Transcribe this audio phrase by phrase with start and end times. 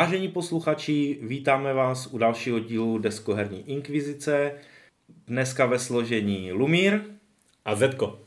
[0.00, 4.52] Vážení posluchači, vítáme vás u dalšího dílu Deskoherní inkvizice.
[5.26, 7.00] Dneska ve složení Lumír
[7.64, 8.20] a Zetko.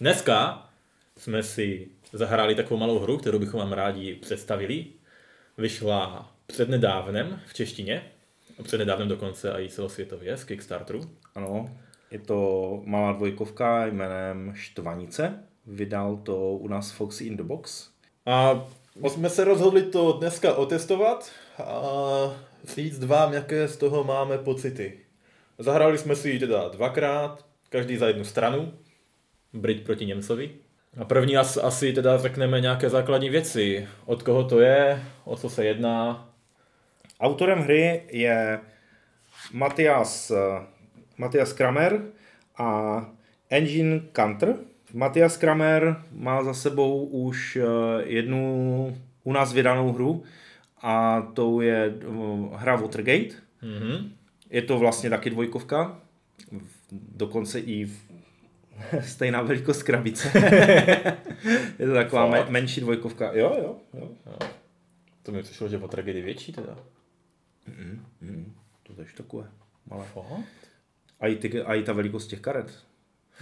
[0.00, 0.68] Dneska
[1.16, 4.86] jsme si zahráli takovou malou hru, kterou bychom vám rádi představili.
[5.58, 8.02] Vyšla přednedávnem v češtině,
[8.62, 11.00] přednedávnem dokonce i celosvětově z Kickstarteru.
[11.34, 11.76] Ano,
[12.10, 15.44] je to malá dvojkovka jménem Štvanice.
[15.66, 17.90] Vydal to u nás Foxy in the Box.
[18.26, 18.66] A
[19.08, 21.82] jsme se rozhodli to dneska otestovat a
[22.74, 24.98] říct vám, jaké z toho máme pocity.
[25.58, 28.72] Zahrali jsme si ji teda dvakrát, každý za jednu stranu,
[29.52, 30.50] Brit proti Němcovi.
[31.00, 33.88] A první asi, asi teda řekneme nějaké základní věci.
[34.06, 36.28] Od koho to je, o co se jedná.
[37.20, 38.60] Autorem hry je
[39.52, 40.32] Matias,
[41.16, 42.02] Matias Kramer
[42.56, 43.06] a
[43.50, 44.54] Engine Counter.
[44.92, 47.64] Matias Kramer má za sebou už eh,
[48.04, 50.22] jednu u nás vydanou hru
[50.82, 53.34] a to je eh, hra Watergate.
[53.62, 54.10] Mm-hmm.
[54.50, 56.00] Je to vlastně taky dvojkovka,
[56.92, 57.96] dokonce i v
[59.00, 60.28] stejná velikost krabice.
[61.78, 63.32] je to taková me- menší dvojkovka.
[63.32, 64.08] Jo, jo, jo.
[64.26, 64.38] jo.
[65.22, 66.76] To mi přišlo, že Watergate je větší teda.
[67.66, 69.48] Mm, mm, to je takové
[69.90, 70.04] malé.
[71.20, 72.78] A i, ty, a i ta velikost těch karet.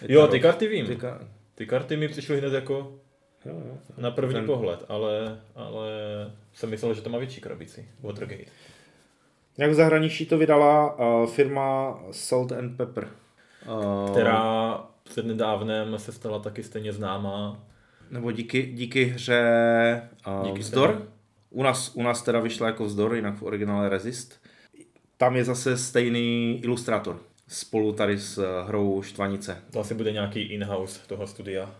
[0.03, 0.87] Je jo, ty karty vím.
[0.87, 1.29] Ty, ka-
[1.59, 2.75] ty karty mi přišly hned jako
[3.45, 4.47] jo, jo, na první ten...
[4.47, 5.91] pohled, ale, ale
[6.53, 7.89] jsem myslel, že to má větší krabici.
[8.01, 8.51] Watergate.
[9.59, 13.09] Jak v zahraničí to vydala uh, firma Salt and Pepper.
[13.69, 17.65] Uh, která před nedávnem se stala taky stejně známá.
[18.11, 21.09] Nebo díky, díky hře uh, díky Vzdor.
[21.51, 24.41] U nás, u nás teda vyšla jako Vzdor, jinak v originále Resist.
[25.17, 29.63] Tam je zase stejný ilustrátor spolu tady s hrou Štvanice.
[29.73, 31.75] To asi bude nějaký in-house toho studia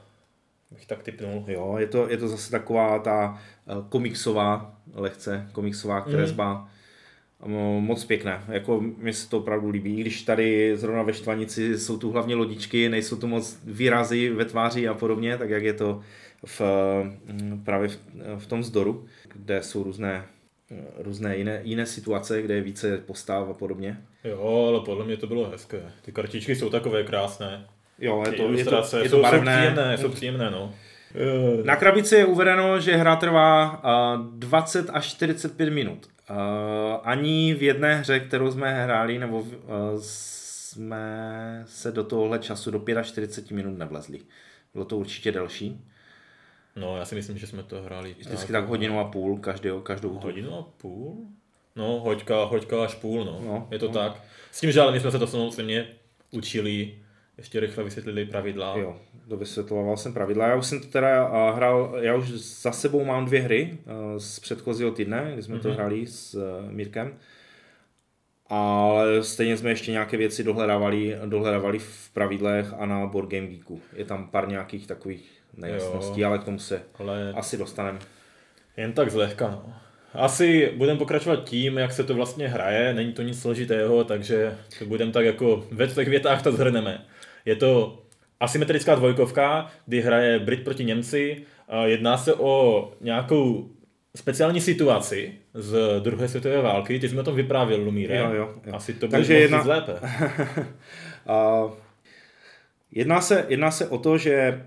[0.71, 1.45] bych tak typnul.
[1.47, 6.55] Jo, je to, je to zase taková ta eh, komiksová, lehce komiksová kresba.
[6.55, 6.69] Mm.
[7.85, 11.99] Moc pěkné, jako mi se to opravdu líbí, I když tady zrovna ve Štvanici jsou
[11.99, 16.01] tu hlavně lodičky, nejsou tu moc výrazy ve tváři a podobně, tak jak je to
[16.47, 16.63] v,
[17.27, 17.99] mm, právě v,
[18.39, 20.25] v tom zdoru, kde jsou různé
[20.99, 24.01] různé jiné, jiné situace, kde je více postav a podobně.
[24.25, 25.83] Jo, ale podle mě to bylo hezké.
[26.03, 27.67] Ty kartičky jsou takové krásné.
[27.99, 29.55] Jo, je to, je to, je to barevné.
[29.55, 30.75] Jsou příjemné, jsou příjemné, no.
[31.65, 33.83] Na krabici je uvedeno, že hra trvá
[34.31, 36.09] 20 až 45 minut.
[37.03, 39.45] Ani v jedné hře, kterou jsme hráli, nebo
[40.01, 44.21] jsme se do tohohle času do 45 minut nevlezli.
[44.75, 45.85] Bylo to určitě delší.
[46.77, 48.17] No, já si myslím, že jsme to hráli.
[48.19, 51.27] Vždycky tak hodinu a půl, každý, každou Hodinu a půl?
[51.77, 53.41] No, hoďka, hoďka až půl, no.
[53.45, 53.93] no je to no.
[53.93, 54.23] tak.
[54.51, 55.87] S tím, že ale my jsme se to samozřejmě
[56.31, 56.95] učili
[57.39, 58.77] ještě rychle vysvětlili pravidla.
[58.77, 58.97] Jo,
[59.27, 60.47] dovysvětloval jsem pravidla.
[60.47, 64.19] Já už jsem to teda uh, hrál, já už za sebou mám dvě hry uh,
[64.19, 65.63] z předchozího týdne, kdy jsme mm-hmm.
[65.63, 65.77] to mhm.
[65.77, 67.15] hráli s uh, Mírkem.
[68.47, 73.81] Ale stejně jsme ještě nějaké věci dohledávali, dohledávali v pravidlech a na Board Game Geeku.
[73.97, 77.33] Je tam pár nějakých takových nejasností, jo, ale k tomu se ale...
[77.37, 77.99] asi dostaneme.
[78.77, 79.75] Jen tak zlehka, no.
[80.15, 84.85] Asi budeme pokračovat tím, jak se to vlastně hraje, není to nic složitého, takže to
[84.85, 87.05] budeme tak jako ve těch větách to zhrneme.
[87.45, 88.03] Je to
[88.41, 91.45] asymetrická dvojkovka, kdy hraje Brit proti Němci.
[91.85, 93.71] Jedná se o nějakou
[94.17, 96.99] speciální situaci z druhé světové války.
[96.99, 98.17] Ty jsme o tom vyprávěl, Lumíre.
[98.17, 98.75] Jo, jo, jo.
[98.75, 99.63] Asi to bude jedna...
[99.67, 99.93] lépe.
[101.65, 101.71] uh,
[102.93, 104.67] jedná, se, jedná se o to, že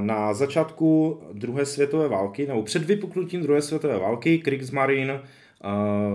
[0.00, 5.20] na začátku druhé světové války, nebo před vypuknutím druhé světové války, Kriegsmarine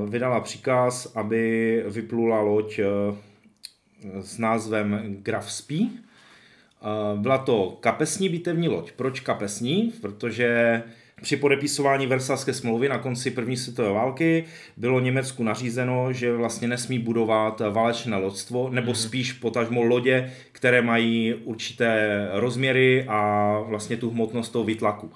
[0.10, 2.80] vydala příkaz, aby vyplula loď
[4.22, 5.88] s názvem Graf Spee.
[7.16, 8.92] Byla to kapesní bitevní loď.
[8.92, 9.94] Proč kapesní?
[10.02, 10.84] Protože
[11.22, 14.44] při podepisování Versalské smlouvy na konci první světové války
[14.78, 18.96] bylo Německu nařízeno, že vlastně nesmí budovat válečné loďstvo, nebo mm.
[18.96, 25.12] spíš potažmo lodě, které mají určité rozměry a vlastně tu hmotnost toho vytlaku.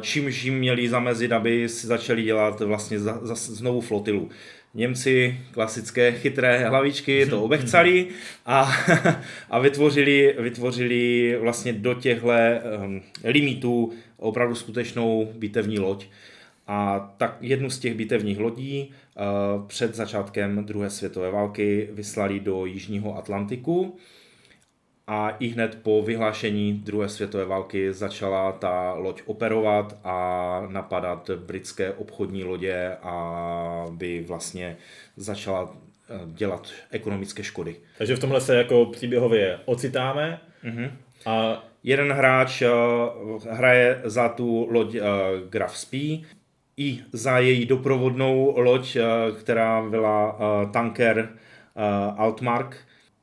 [0.00, 4.28] Čímž jim měli zamezit, aby si začali dělat vlastně za, za, znovu flotilu.
[4.74, 8.06] Němci, klasické chytré hlavičky, to obechcali
[8.46, 8.72] a,
[9.50, 12.28] a vytvořili, vytvořili vlastně do těchto
[12.84, 13.92] um, limitů
[14.22, 16.06] opravdu skutečnou bitevní loď.
[16.66, 22.66] A tak jednu z těch bitevních lodí uh, před začátkem druhé světové války vyslali do
[22.66, 23.96] Jižního Atlantiku
[25.06, 31.92] a i hned po vyhlášení druhé světové války začala ta loď operovat a napadat britské
[31.92, 34.76] obchodní lodě a by vlastně
[35.16, 35.76] začala
[36.10, 37.76] eh, dělat ekonomické škody.
[37.98, 40.90] Takže v tomhle se jako příběhově ocitáme mm-hmm.
[41.26, 45.00] A jeden hráč uh, hraje za tu loď uh,
[45.48, 46.24] Graf Spee,
[46.76, 49.02] i za její doprovodnou loď, eh,
[49.40, 52.76] která byla eh, tanker eh, Altmark.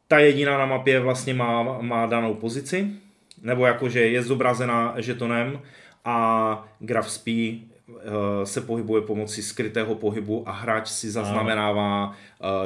[0.08, 2.92] Ta jediná na mapě vlastně má, má danou pozici,
[3.42, 5.60] nebo jakože je zobrazena žetonem.
[6.06, 7.60] A Graf Spee
[8.44, 12.16] se pohybuje pomocí skrytého pohybu a hráč si zaznamenává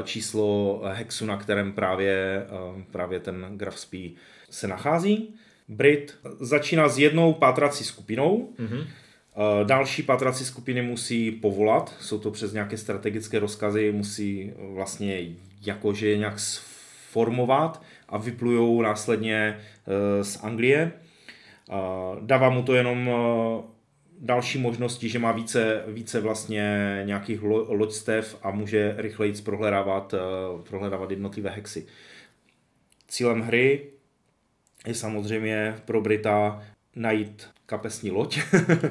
[0.03, 2.45] číslo hexu, na kterém právě,
[2.91, 4.11] právě ten Graf Spee
[4.53, 5.33] se nachází.
[5.67, 8.87] Brit začíná s jednou pátrací skupinou, mm-hmm
[9.35, 15.21] Eh, další patraci skupiny musí povolat, jsou to přes nějaké strategické rozkazy, musí vlastně
[15.65, 20.91] jakože nějak sformovat a vyplujou následně eh, z Anglie.
[20.91, 21.75] Eh,
[22.21, 23.09] dává mu to jenom
[24.19, 30.13] další možnosti, že má více, více vlastně nějakých lo, loďstev a může rychleji prohledávat,
[30.69, 31.85] prohledávat jednotlivé hexy.
[33.07, 33.92] Cílem hry
[34.87, 36.63] je samozřejmě pro Brita
[36.95, 38.39] najít kapesní loď.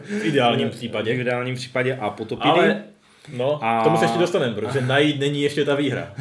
[0.02, 1.16] V ideálním případě.
[1.16, 2.84] V ideálním případě a potopit Ale,
[3.36, 3.80] no, a...
[3.80, 6.14] k tomu se ještě dostaneme, protože najít není ještě ta výhra.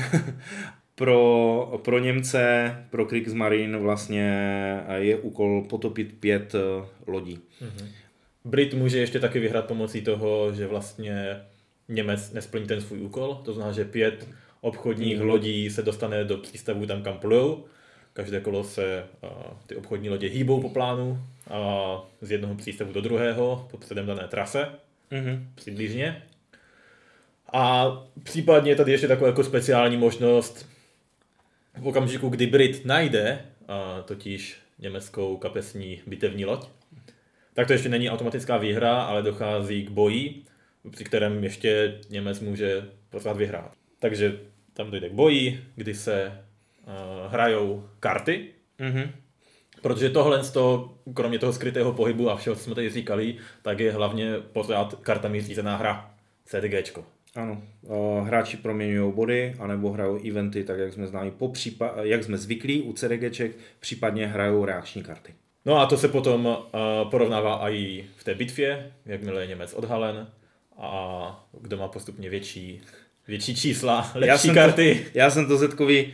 [0.96, 4.32] pro, pro Němce, pro Kriegsmarine vlastně
[4.96, 7.40] je úkol potopit pět eh, lodí.
[7.62, 7.88] Mm-hmm.
[8.46, 11.42] Brit může ještě taky vyhrát pomocí toho, že vlastně
[11.90, 14.28] Němec nesplní ten svůj úkol, to znamená, že pět
[14.62, 15.28] obchodních mm-hmm.
[15.28, 17.66] lodí se dostane do přístavu tam, kam plujou.
[18.22, 19.30] Každé kolo se uh,
[19.68, 21.20] ty obchodní lodě hýbou po plánu
[22.22, 24.68] z jednoho přístavu do druhého po předem dané trase,
[25.12, 25.46] mm-hmm.
[25.56, 26.24] přibližně.
[27.54, 27.92] A
[28.24, 30.70] případně tady ještě taková jako speciální možnost
[31.78, 36.68] v okamžiku, kdy Brit najde a totiž německou kapesní bitevní loď,
[37.54, 40.44] tak to ještě není automatická výhra, ale dochází k boji,
[40.92, 43.72] při kterém ještě Němec může pořád vyhrát.
[44.00, 44.40] Takže
[44.74, 46.44] tam dojde k boji, kdy se
[47.30, 48.48] hrajou karty.
[48.80, 49.10] Mm-hmm.
[49.82, 53.92] Protože tohle, toho, kromě toho skrytého pohybu a všeho, co jsme tady říkali, tak je
[53.92, 56.12] hlavně pořád kartami řízená hra.
[56.46, 57.06] CDGčko.
[57.36, 57.62] Ano,
[58.24, 62.82] hráči proměňují body, anebo hrajou eventy, tak jak jsme ználi, po přípa- jak jsme zvyklí
[62.82, 65.34] u CDGček, případně hrajou reakční karty.
[65.66, 66.56] No a to se potom uh,
[67.10, 70.28] porovnává i v té bitvě, jakmile je Němec odhalen
[70.78, 72.82] a kdo má postupně větší,
[73.28, 75.06] větší čísla, lepší já jsem karty.
[75.14, 76.14] To, já jsem to Zetkovi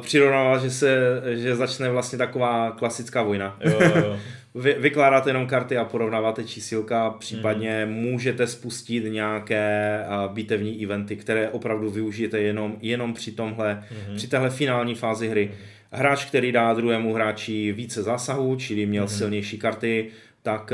[0.00, 3.56] přirovnával, že se že začne vlastně taková klasická vojna.
[3.64, 4.18] Jo, jo.
[4.56, 7.92] Vy, vykládáte jenom karty a porovnáváte čísilka, případně mm.
[7.92, 14.16] můžete spustit nějaké bitevní eventy, které opravdu využijete jenom, jenom při tomhle, mm.
[14.16, 15.50] při téhle finální fázi hry.
[15.52, 15.58] Mm.
[15.90, 19.08] Hráč, který dá druhému hráči více zásahů, čili měl mm.
[19.08, 20.10] silnější karty,
[20.42, 20.72] tak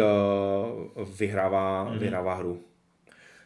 [0.99, 1.99] uh, vyhrává, mm.
[1.99, 2.61] vyhrává hru.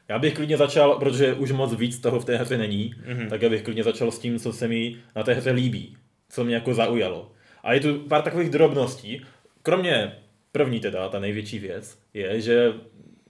[0.09, 3.29] Já bych klidně začal, protože už moc víc toho v té hře není, mm-hmm.
[3.29, 5.97] tak já bych klidně začal s tím, co se mi na té hře líbí,
[6.29, 7.33] co mě jako zaujalo.
[7.63, 9.23] A je tu pár takových drobností,
[9.63, 10.13] kromě
[10.53, 12.73] první teda, ta největší věc, je, že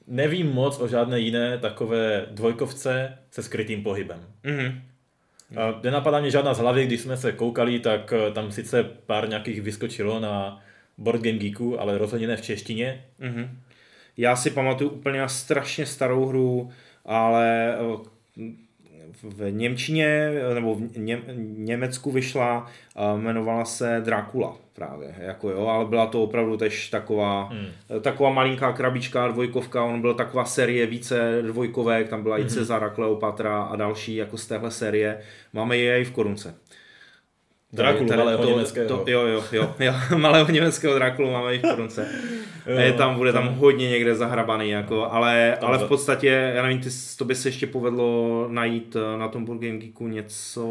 [0.06, 4.20] nevím moc o žádné jiné takové dvojkovce se skrytým pohybem.
[4.44, 4.80] Mm-hmm.
[5.56, 9.28] A nenapadá mě žádná z hlavy, když jsme se koukali, tak eh, tam sice pár
[9.28, 10.62] nějakých vyskočilo na
[10.98, 13.04] Board Game Geeku, ale rozhodně ne v češtině.
[13.20, 13.48] Mm-hmm.
[14.16, 16.70] Já si pamatuju úplně strašně starou hru,
[17.04, 18.14] ale eh,
[19.22, 21.22] v Němčině nebo v Ně,
[21.56, 22.66] Německu vyšla,
[23.16, 28.00] jmenovala se Dracula právě, jako jo, ale byla to opravdu tež taková, hmm.
[28.00, 32.46] taková malinká krabička, dvojkovka, on byl taková série více dvojkovek, tam byla hmm.
[32.46, 35.20] i Cezara, Kleopatra a další jako z téhle série,
[35.52, 36.54] máme je i v korunce.
[37.74, 38.88] Drakulu, malého to, německého.
[38.88, 42.08] To, jo, jo, jo, jo, malého německého Drakulu máme i v korunce.
[42.78, 46.88] je tam, bude tam hodně někde zahrabaný, jako, ale, ale v podstatě, já nevím, ty,
[47.18, 50.62] to by se ještě povedlo najít eh, na tom Board Game Geeku něco...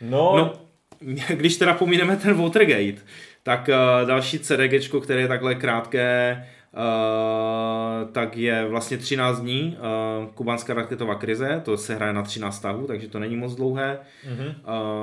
[0.00, 0.52] No, no
[1.28, 3.02] když teda pomineme ten Watergate,
[3.42, 6.44] tak uh, další CDG, které je takhle krátké,
[6.76, 12.56] Uh, tak je vlastně 13 dní uh, kubánská raketová krize, to se hraje na 13
[12.56, 13.98] stavů, takže to není moc dlouhé.
[14.28, 14.54] Mm-hmm.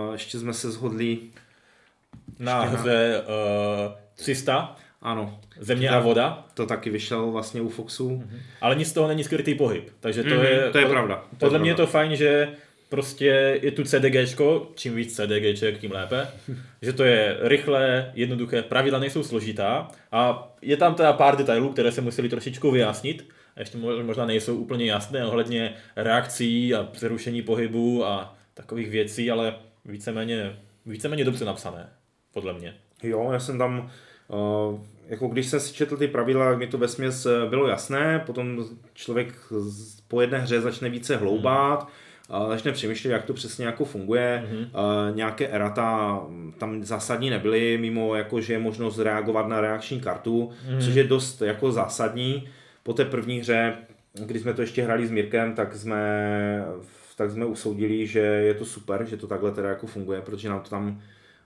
[0.08, 1.18] Uh, ještě jsme se shodli
[2.40, 3.22] na hře
[3.88, 4.76] uh, 300.
[5.02, 5.40] Ano.
[5.60, 6.46] Země a voda.
[6.54, 8.10] To taky vyšel vlastně u Foxu.
[8.10, 8.40] Mm-hmm.
[8.62, 10.70] Ale nic z toho není skrytý pohyb, takže to mm-hmm, je...
[10.72, 11.16] To je pravda.
[11.16, 11.84] To podle je mě pravda.
[11.84, 12.50] je to fajn, že
[12.90, 16.28] prostě je tu CDGčko, čím víc CDGček, tím lépe.
[16.82, 21.92] že to je rychlé, jednoduché, pravidla nejsou složitá a je tam teda pár detailů, které
[21.92, 23.30] se museli trošičku vyjasnit.
[23.56, 29.56] A ještě možná nejsou úplně jasné ohledně reakcí a přerušení pohybu a takových věcí, ale
[29.86, 31.90] víceméně, víceméně dobře napsané,
[32.34, 32.74] podle mě.
[33.04, 33.92] Jo, já jsem tam,
[34.28, 38.66] uh, jako když jsem si četl ty pravidla, mi to vesměs eh, bylo jasné, potom
[38.94, 39.34] člověk
[40.08, 41.92] po jedné hře začne více hloubat, hmm
[42.50, 44.48] začne přemýšlet, jak to přesně jako funguje.
[44.48, 45.16] Mm-hmm.
[45.16, 46.22] Nějaké erata
[46.58, 50.86] tam zásadní nebyly, mimo jako, že je možnost reagovat na reakční kartu, mm-hmm.
[50.86, 52.50] což je dost jako zásadní.
[52.84, 53.78] Po té první hře
[54.26, 56.66] když jsme to ještě hráli s Mirkem, tak jsme,
[57.16, 60.60] tak jsme usoudili, že je to super, že to takhle teda jako funguje, protože nám
[60.60, 61.02] to tam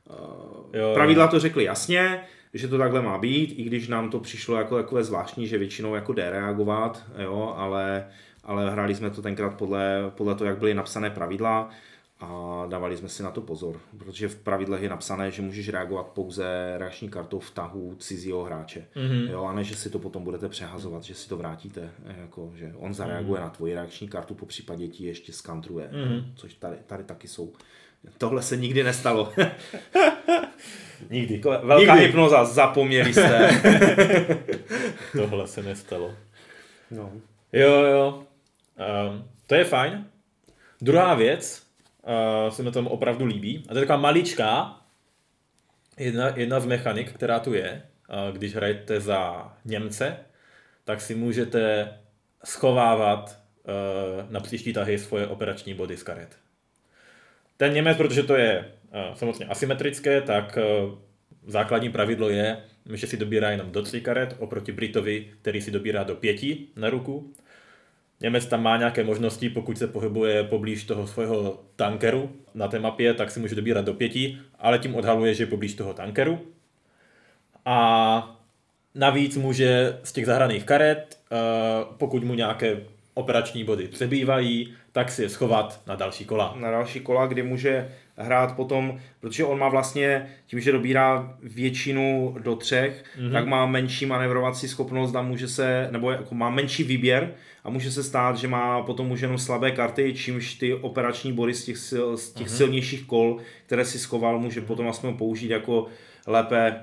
[0.10, 2.22] uh, jo, pravidla to řekli jasně,
[2.54, 5.96] že to takhle má být, i když nám to přišlo jako takové zvláštní, že většinou
[5.96, 8.06] jako jde reagovat, jo, ale,
[8.44, 11.70] ale hráli jsme to tenkrát podle, podle toho, jak byly napsané pravidla
[12.22, 16.08] a dávali jsme si na to pozor, protože v pravidlech je napsané, že můžeš reagovat
[16.08, 18.88] pouze reakční kartou v tahu cizího hráče.
[18.96, 19.30] Mm-hmm.
[19.32, 22.74] Jo, a ne, že si to potom budete přehazovat, že si to vrátíte, jako, že
[22.78, 23.44] on zareaguje mm-hmm.
[23.44, 26.24] na tvoji reakční kartu, po případě ti ještě skantruje, mm-hmm.
[26.36, 27.54] což tady, tady taky jsou.
[28.18, 29.34] Tohle se nikdy nestalo.
[31.10, 31.42] nikdy.
[31.64, 32.08] Velká nikdy.
[32.08, 33.62] hypnoza, zapomněli jste.
[35.18, 36.14] Tohle se nestalo.
[36.92, 37.12] No.
[37.54, 38.24] Jo, jo.
[38.78, 40.06] Um, to je fajn.
[40.82, 41.68] Druhá věc,
[42.04, 43.66] uh, se mi tam opravdu líbí.
[43.70, 44.82] A to je taková maličká,
[45.98, 50.18] jedna, jedna z mechanik, která tu je, uh, když hrajete za Němce,
[50.84, 51.94] tak si můžete
[52.46, 56.38] schovávat uh, na příští tahy svoje operační body z karet.
[57.58, 58.72] Ten Němec, protože to je
[59.10, 61.00] uh, samozřejmě asymetrické, tak uh,
[61.48, 62.64] základní pravidlo je,
[62.94, 66.90] že si dobírá jenom do tří karet, oproti Britovi, který si dobírá do pěti na
[66.90, 67.34] ruku.
[68.22, 73.14] Němec tam má nějaké možnosti, pokud se pohybuje poblíž toho svého tankeru na té mapě,
[73.14, 76.40] tak si může dobírat do pěti, ale tím odhaluje, že je poblíž toho tankeru.
[77.66, 78.40] A
[78.96, 81.36] navíc může z těch zahraných karet, eh,
[81.98, 82.78] pokud mu nějaké
[83.14, 86.56] operační body přebývají, tak si je schovat na další kola.
[86.60, 92.36] Na další kola, kdy může hrát potom, protože on má vlastně, tím, že dobírá většinu
[92.40, 93.32] do třech, mm-hmm.
[93.32, 97.92] tak má menší manevrovací schopnost a může se, nebo jako má menší výběr a může
[97.92, 101.78] se stát, že má potom už jenom slabé karty, čímž ty operační body z těch,
[101.88, 102.58] sil, z těch mm-hmm.
[102.58, 105.88] silnějších kol, které si schoval, může potom aspoň použít jako
[106.28, 106.76] lépe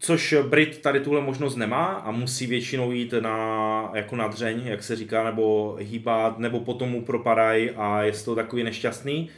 [0.00, 4.82] Což Brit tady tuhle možnost nemá a musí většinou jít na, jako na dřeň, jak
[4.82, 9.30] se říká, nebo hýbat, nebo potom mu propadají a je to takový nešťastný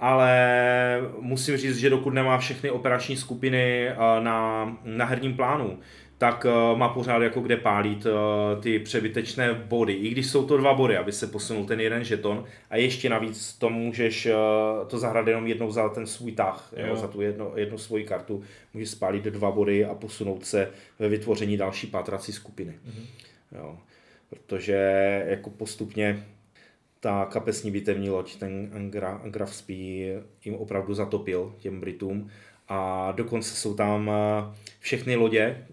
[0.00, 5.78] ale musím říct, že dokud nemá všechny operační skupiny eh, na, na herním plánu,
[6.18, 8.12] tak uh, má pořád jako kde pálit uh,
[8.62, 12.44] ty přebytečné body, i když jsou to dva body, aby se posunul ten jeden žeton
[12.70, 14.28] a ještě navíc to můžeš
[14.86, 16.86] to zahrát jenom jednou za ten svůj tah, jo.
[16.86, 18.42] Jo, za tu jedno, jednu svoji kartu,
[18.74, 22.72] můžeš spálit dva body a posunout se ve vytvoření další pátrací skupiny.
[22.72, 23.06] Mm-hmm.
[23.58, 23.78] Jo.
[24.30, 24.74] Protože
[25.26, 26.24] jako postupně
[27.04, 28.90] ta kapesní bitevní loď, ten
[29.24, 32.30] Graf Spee jim opravdu zatopil těm Britům
[32.68, 35.66] a dokonce jsou tam eh, všechny lodě, eh,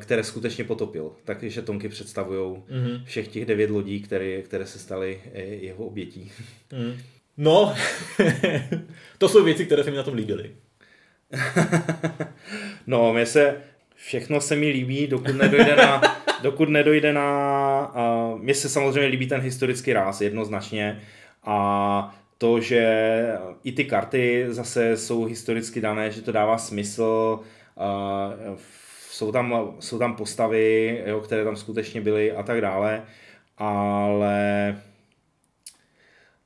[0.00, 1.12] které skutečně potopil.
[1.24, 3.04] Takže tonky představují mm-hmm.
[3.04, 6.32] všech těch devět lodí, které, které se staly eh, jeho obětí.
[6.72, 6.98] Mm.
[7.36, 7.74] No,
[9.18, 10.50] to jsou věci, které se mi na tom líbily.
[12.86, 13.56] no, mě se,
[14.04, 16.02] všechno se mi líbí, dokud nedojde na,
[16.42, 17.92] dokud nedojde na,
[18.32, 21.00] uh, mně se samozřejmě líbí ten historický ráz jednoznačně
[21.44, 22.84] a to, že
[23.64, 28.58] i ty karty zase jsou historicky dané, že to dává smysl, uh,
[29.10, 33.02] jsou, tam, jsou tam postavy, jo, které tam skutečně byly a tak dále,
[33.58, 34.76] ale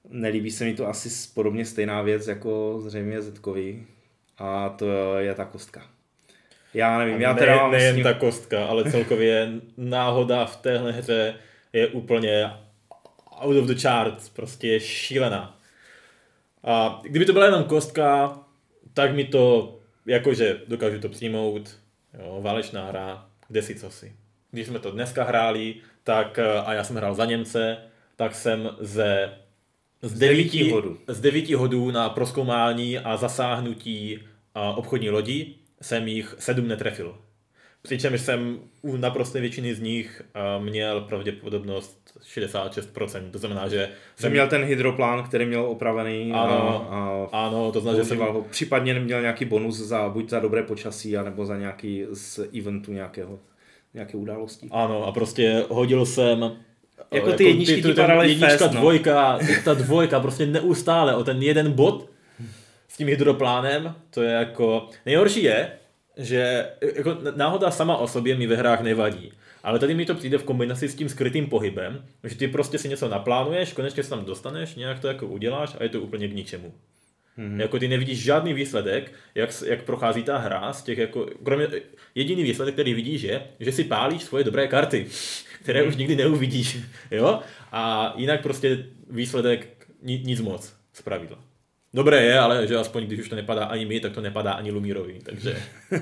[0.08, 3.86] nelíbí se mi to asi podobně stejná věc jako zřejmě Zetkovi
[4.38, 5.93] a to je ta kostka.
[6.74, 8.04] Já nevím, já teda ne, mám nejen ním...
[8.04, 11.34] ta kostka, ale celkově náhoda v téhle hře
[11.72, 12.50] je úplně
[13.40, 15.58] out of the charts, prostě je šílená.
[16.64, 18.38] A kdyby to byla jenom kostka,
[18.94, 19.76] tak mi to,
[20.06, 21.78] jakože dokážu to přijmout,
[22.18, 24.12] jo, válečná hra, kde si co si.
[24.50, 27.76] Když jsme to dneska hráli, tak, a já jsem hrál za Němce,
[28.16, 29.32] tak jsem ze
[30.02, 30.98] z devíti, hodů.
[31.08, 34.18] z devíti hodů na proskoumání a zasáhnutí
[34.54, 37.16] a obchodní lodi jsem jich sedm netrefil.
[37.82, 40.22] Přičemž jsem u naprosté většiny z nich
[40.58, 46.88] uh, měl pravděpodobnost 66%, to znamená, že jsem měl ten hydroplán, který měl opravený ano,
[46.90, 50.40] a, a ano, to znamená, že jsem ho, případně měl nějaký bonus za buď za
[50.40, 53.38] dobré počasí, anebo za nějaký z eventu nějakého,
[53.94, 54.68] nějaké události.
[54.70, 56.40] Ano, a prostě hodil jsem
[57.12, 58.80] jako ty jako jedničky ty, ty, jednička, fest, no.
[58.80, 62.13] dvojka, ta dvojka, prostě neustále o ten jeden bod
[62.94, 65.72] s tím hydroplánem, to je jako, nejhorší je,
[66.16, 69.32] že jako náhoda sama o sobě mi ve hrách nevadí.
[69.62, 72.88] Ale tady mi to přijde v kombinaci s tím skrytým pohybem, že ty prostě si
[72.88, 76.34] něco naplánuješ, konečně se tam dostaneš, nějak to jako uděláš a je to úplně k
[76.34, 76.74] ničemu.
[77.38, 77.60] Mm-hmm.
[77.60, 81.68] Jako ty nevidíš žádný výsledek, jak, jak prochází ta hra z těch jako, kromě,
[82.14, 85.06] jediný výsledek, který vidíš je, že si pálíš svoje dobré karty,
[85.62, 85.88] které mm-hmm.
[85.88, 86.78] už nikdy neuvidíš,
[87.10, 87.40] jo?
[87.72, 91.53] A jinak prostě výsledek nic moc z pravidla.
[91.94, 94.70] Dobré je, ale že aspoň když už to nepadá ani mi, tak to nepadá ani
[94.70, 95.18] Lumírovi.
[95.22, 95.56] Takže,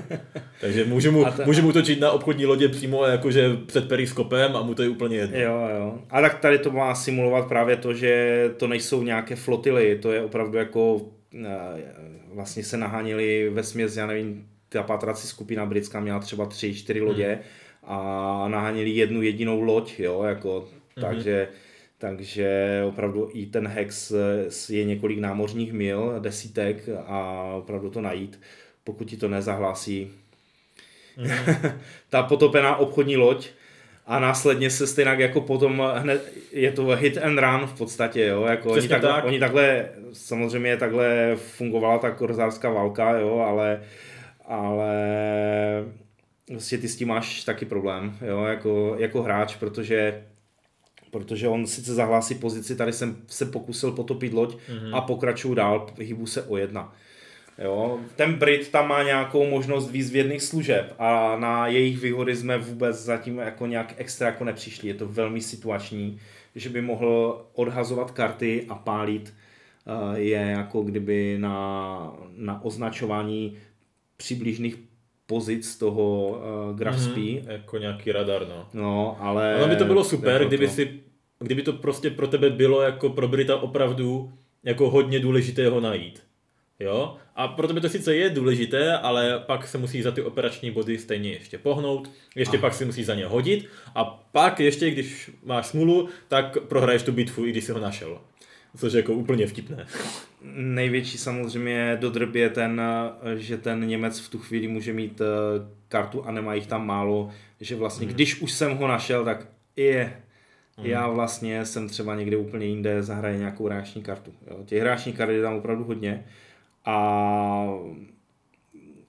[0.61, 1.45] takže můžu, mu, ta...
[1.45, 5.17] můžu mu točit na obchodní lodě přímo jakože před periskopem a mu to je úplně
[5.17, 5.39] jedno.
[5.39, 5.99] Jo, jo.
[6.09, 10.21] A tak tady to má simulovat právě to, že to nejsou nějaké flotily, to je
[10.21, 11.01] opravdu jako
[11.45, 11.47] eh,
[12.33, 17.01] vlastně se naháněli ve směs, já nevím, ta patrací skupina britská měla třeba tři, čtyři
[17.01, 17.41] lodě hmm.
[17.83, 21.05] a naháněli jednu jedinou loď, jo, jako, hmm.
[21.05, 21.47] takže
[22.03, 24.13] takže opravdu i ten hex
[24.69, 28.39] je několik námořních mil, desítek a opravdu to najít,
[28.83, 30.11] pokud ti to nezahlásí
[31.17, 31.29] mm.
[32.09, 33.49] ta potopená obchodní loď
[34.05, 38.45] a následně se stejně jako potom hned, je to hit and run v podstatě, jo,
[38.45, 39.25] jako oni takhle, tak.
[39.25, 43.83] oni takhle, samozřejmě takhle fungovala ta korzářská válka, jo, ale,
[44.45, 44.95] ale
[46.49, 50.23] vlastně ty s tím máš taky problém, jo, jako, jako hráč, protože
[51.13, 54.95] protože on sice zahlásí pozici, tady jsem se pokusil potopit loď mm-hmm.
[54.95, 56.93] a pokračuju dál, hybu se o jedna.
[57.57, 62.97] Jo, ten Brit tam má nějakou možnost výzvědných služeb a na jejich výhody jsme vůbec
[62.97, 64.87] zatím jako nějak extra jako nepřišli.
[64.87, 66.19] Je to velmi situační,
[66.55, 73.57] že by mohl odhazovat karty a pálit eh, je jako kdyby na, na označování
[74.17, 74.75] přibližných
[75.25, 77.21] pozic toho uh, Grafspy.
[77.21, 78.67] Mm-hmm, jako nějaký radar, no.
[78.73, 79.55] No, ale...
[79.55, 80.73] Ale by to bylo super, jako kdyby to...
[80.73, 80.99] si
[81.39, 86.23] kdyby to prostě pro tebe bylo jako pro Brita opravdu jako hodně důležité ho najít.
[86.79, 87.15] Jo?
[87.35, 90.97] A pro tebe to sice je důležité, ale pak se musí za ty operační body
[90.97, 92.61] stejně ještě pohnout, ještě Aha.
[92.61, 97.11] pak si musí za ně hodit a pak ještě, když máš smůlu, tak prohraješ tu
[97.11, 98.21] bitvu, i když jsi ho našel.
[98.77, 99.87] Což je jako úplně vtipné.
[100.55, 102.81] Největší samozřejmě dodrb je ten,
[103.35, 105.25] že ten Němec v tu chvíli může mít eh,
[105.87, 107.29] kartu a nemá jich tam málo,
[107.61, 108.15] že vlastně hmm.
[108.15, 110.13] když už jsem ho našel, tak je,
[110.77, 110.85] Mm.
[110.85, 114.33] Já vlastně jsem třeba někde úplně jinde, zahraje nějakou reakční kartu.
[114.47, 114.57] Jo.
[114.65, 116.25] Těch reakčních kart je tam opravdu hodně
[116.85, 117.67] a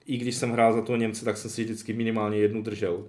[0.05, 3.05] i když jsem hrál za toho Němce, tak jsem si vždycky minimálně jednu držel.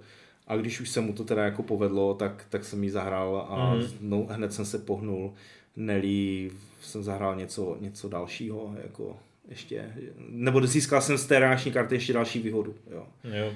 [0.47, 3.73] A když už se mu to teda jako povedlo, tak, tak jsem ji zahrál a
[3.75, 3.81] mm.
[4.01, 5.33] no, hned jsem se pohnul.
[5.77, 9.17] Nelí, jsem zahrál něco, něco dalšího, jako
[9.49, 9.93] ještě,
[10.29, 12.75] nebo získal jsem z té reakční karty ještě další výhodu.
[12.91, 13.07] Jo.
[13.23, 13.53] Jo.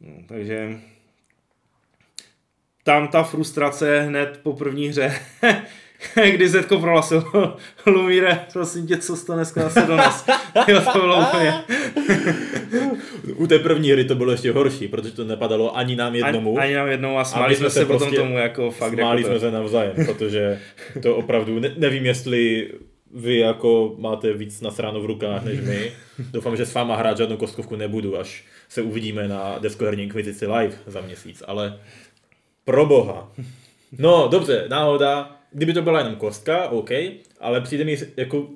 [0.00, 0.80] No, takže
[2.82, 5.20] tam ta frustrace hned po první hře,
[6.30, 7.24] kdy Zetko prohlasil,
[7.86, 10.24] Lumíre, prosím tě, co to dneska zase dones.
[10.68, 11.54] jo, to bylo úplně.
[13.34, 16.58] U té první hry to bylo ještě horší, protože to nepadalo ani nám jednomu.
[16.58, 18.94] Ani, ani nám jednomu a smáli a jsme se potom prostě tomu jako fakt.
[18.94, 19.40] Smáli jako jsme to.
[19.40, 20.60] se navzájem, protože
[21.02, 22.70] to opravdu, ne, nevím jestli
[23.14, 25.92] vy jako máte víc nasráno v rukách než my.
[26.18, 30.74] Doufám, že s váma hrát žádnou kostkovku nebudu, až se uvidíme na Deskoherní inkvizici live
[30.86, 31.78] za měsíc, ale
[32.64, 33.32] pro boha.
[33.98, 35.36] No, dobře, náhoda.
[35.56, 36.90] Kdyby to byla jenom kostka, OK,
[37.40, 38.48] ale přijde mi jako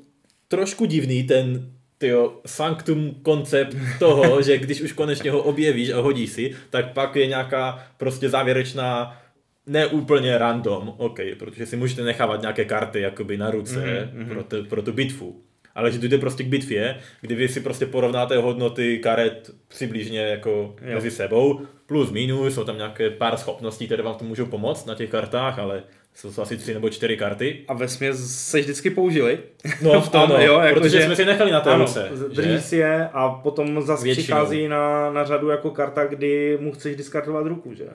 [0.49, 6.31] trošku divný ten tyjo, sanctum koncept toho, že když už konečně ho objevíš a hodíš
[6.31, 9.21] si, tak pak je nějaká prostě závěrečná
[9.67, 14.29] neúplně random, OK, protože si můžete nechávat nějaké karty jakoby na ruce mm-hmm.
[14.29, 15.43] pro, t- pro tu bitvu.
[15.75, 20.77] Ale že dojde prostě k bitvě, kdy vy si prostě porovnáte hodnoty karet přibližně jako
[20.83, 20.95] jo.
[20.95, 24.95] mezi sebou, plus minus, jsou tam nějaké pár schopností, které vám to můžou pomoct na
[24.95, 25.83] těch kartách, ale
[26.15, 27.65] jsou to asi tři nebo čtyři karty.
[27.69, 29.39] A ve směs se vždycky použili.
[29.83, 32.11] No, v tom, ano, jo, jako protože že, jsme si nechali na té ano, ruce.
[32.35, 34.25] Drží si je a potom zase Většinou.
[34.25, 37.89] přichází na, na řadu jako karta, kdy mu chceš diskartovat ruku, že?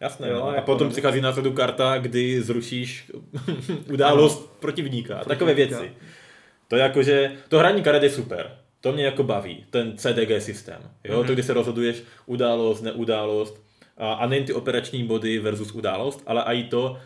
[0.00, 0.48] Jasné, jo, no.
[0.48, 0.92] a jako potom ne.
[0.92, 3.10] přichází na řadu karta, kdy zrušíš
[3.92, 4.48] událost ano.
[4.60, 5.14] protivníka.
[5.14, 5.28] Protivníka.
[5.28, 5.92] Takové věci.
[6.68, 8.50] To je jako, že to hraní karet je super.
[8.80, 10.80] To mě jako baví, ten CDG systém.
[11.04, 11.22] Jo?
[11.22, 11.26] Mm-hmm.
[11.26, 13.62] To, kdy se rozhoduješ událost, neudálost.
[13.96, 16.96] A, a nejen ty operační body versus událost, ale i to,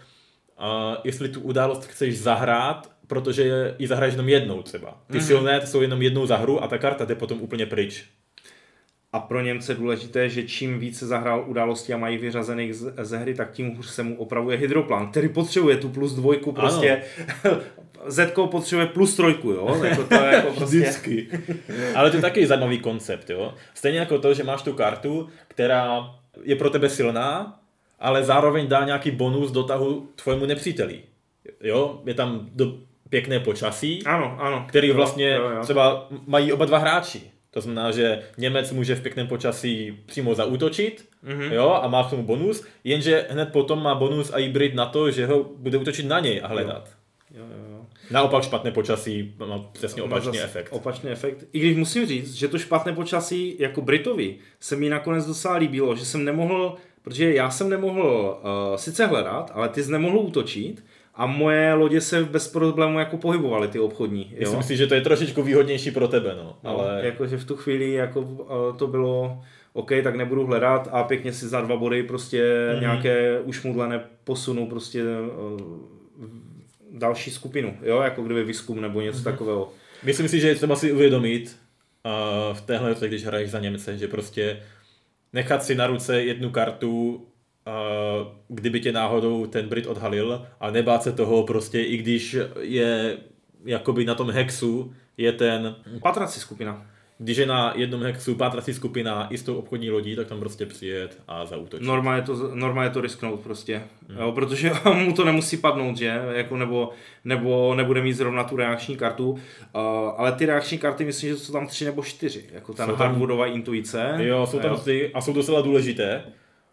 [0.59, 5.01] a jestli tu událost chceš zahrát, protože ji zahraješ jenom jednou třeba.
[5.07, 5.27] Ty mm-hmm.
[5.27, 8.05] silné jsou jenom jednou za hru a ta karta jde potom úplně pryč.
[9.12, 13.53] A pro Němce důležité, že čím více zahrál události a mají vyřazených ze hry, tak
[13.53, 17.03] tím hůř se mu opravuje hydroplán, který potřebuje tu plus dvojku prostě.
[18.07, 19.81] Zetko potřebuje plus trojku, jo?
[19.85, 20.77] Jako to je jako prostě...
[20.77, 21.29] Vždycky.
[21.95, 23.55] Ale to je taky zajímavý koncept, jo?
[23.75, 27.61] Stejně jako to, že máš tu kartu, která je pro tebe silná,
[27.98, 31.00] ale zároveň dá nějaký bonus do tahu tvojemu nepříteli.
[31.61, 32.02] Jo?
[32.06, 32.74] Je tam do
[33.09, 34.64] pěkné počasí, ano, ano.
[34.68, 35.62] který vlastně jo, jo.
[35.62, 37.22] třeba mají oba dva hráči.
[37.50, 41.52] To znamená, že Němec může v pěkném počasí přímo zaútočit mm-hmm.
[41.52, 45.11] jo, a má k tomu bonus, jenže hned potom má bonus a hybrid na to,
[45.11, 46.88] že ho bude útočit na něj a hledat.
[47.35, 47.44] Jo.
[47.44, 47.87] Jo, jo.
[48.11, 50.68] Naopak špatné počasí má přesně opačný efekt.
[50.72, 51.44] Opačný efekt.
[51.52, 55.96] I když musím říct, že to špatné počasí jako Britovi se mi nakonec docela líbilo,
[55.96, 56.76] že jsem nemohl,
[57.07, 58.38] protože já jsem nemohl
[58.71, 63.16] uh, sice hledat, ale ty jsi nemohl útočit a moje lodě se bez problému jako
[63.16, 64.31] pohybovaly ty obchodní.
[64.33, 64.38] Jo?
[64.40, 66.57] Myslím si, že to je trošičku výhodnější pro tebe, no.
[66.64, 69.42] No, Ale Jakože v tu chvíli jako eh, to bylo
[69.73, 72.77] OK, tak nebudu hledat a pěkně si za dva body prostě Mhm.
[72.77, 72.81] mm-hmm.
[72.81, 75.87] nějaké ušmudlené posunu prostě eh,
[76.92, 79.27] další skupinu, jo, jako kdyby výzkum nebo něco Mhm.
[79.27, 79.31] mm-hmm.
[79.33, 79.73] takového.
[80.03, 81.57] myslím si, že je třeba si uvědomit
[82.07, 84.61] uh, v téhle když hraješ za Němce, že prostě
[85.37, 87.27] nechat si na ruce jednu kartu,
[88.49, 93.18] kdyby tě náhodou ten Brit odhalil a nebát se toho prostě, i když je
[93.64, 96.87] jakoby na tom hexu je ten Patraci skupina.
[97.18, 100.66] Když je na jednom hexu pátrací skupina i s tou obchodní lodí, tak tam prostě
[100.66, 101.87] přijet a zautočit.
[101.87, 104.18] Norma je to, norma je to risknout prostě, Hmm.
[104.18, 104.70] jo, protože
[105.05, 106.90] mu to nemusí padnout, že, jako nebo,
[107.24, 109.38] nebo nebude mít zrovna tu reakční kartu, uh,
[110.16, 114.14] ale ty reakční karty myslím, že jsou tam tři nebo čtyři, jako ta hardwoodová intuice.
[114.18, 116.24] Jo, jsou tam ty a jsou docela důležité,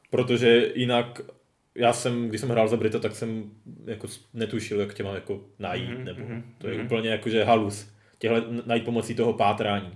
[0.10, 1.22] protože jinak
[1.76, 3.52] já jsem, když jsem hrál za Brita, tak jsem
[3.86, 6.22] jako netušil, jak tě mám jako najít, mm-hmm, nebo
[6.58, 7.88] to je úplně jakože halus,
[8.20, 9.92] těhle najít pomocí toho pátrání.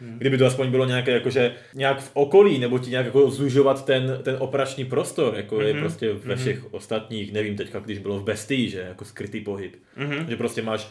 [0.00, 0.18] Hmm.
[0.18, 4.18] Kdyby to aspoň bylo nějaké, jakože nějak v okolí, nebo ti nějak jako zužovat ten,
[4.22, 5.66] ten operační prostor, jako mm-hmm.
[5.66, 6.68] je prostě ve všech mm-hmm.
[6.70, 9.76] ostatních, nevím teďka, když bylo v Bestii, že jako skrytý pohyb.
[9.98, 10.28] Mm-hmm.
[10.28, 10.88] Že prostě máš,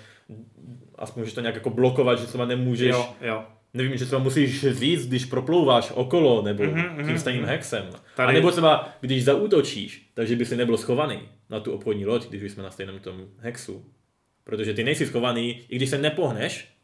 [0.96, 3.44] aspoň můžeš to nějak jako blokovat, že třeba nemůžeš, Jo, jo.
[3.74, 7.86] nevím, že třeba musíš říct, když proplouváš okolo, nebo mm-hmm, tím stejným hexem.
[8.16, 8.30] Tady-.
[8.30, 12.52] A nebo třeba, když zaútočíš, takže by si nebyl schovaný na tu obchodní loď, když
[12.52, 13.86] jsme na stejném tom hexu.
[14.44, 16.75] Protože ty nejsi schovaný, i když se nepohneš,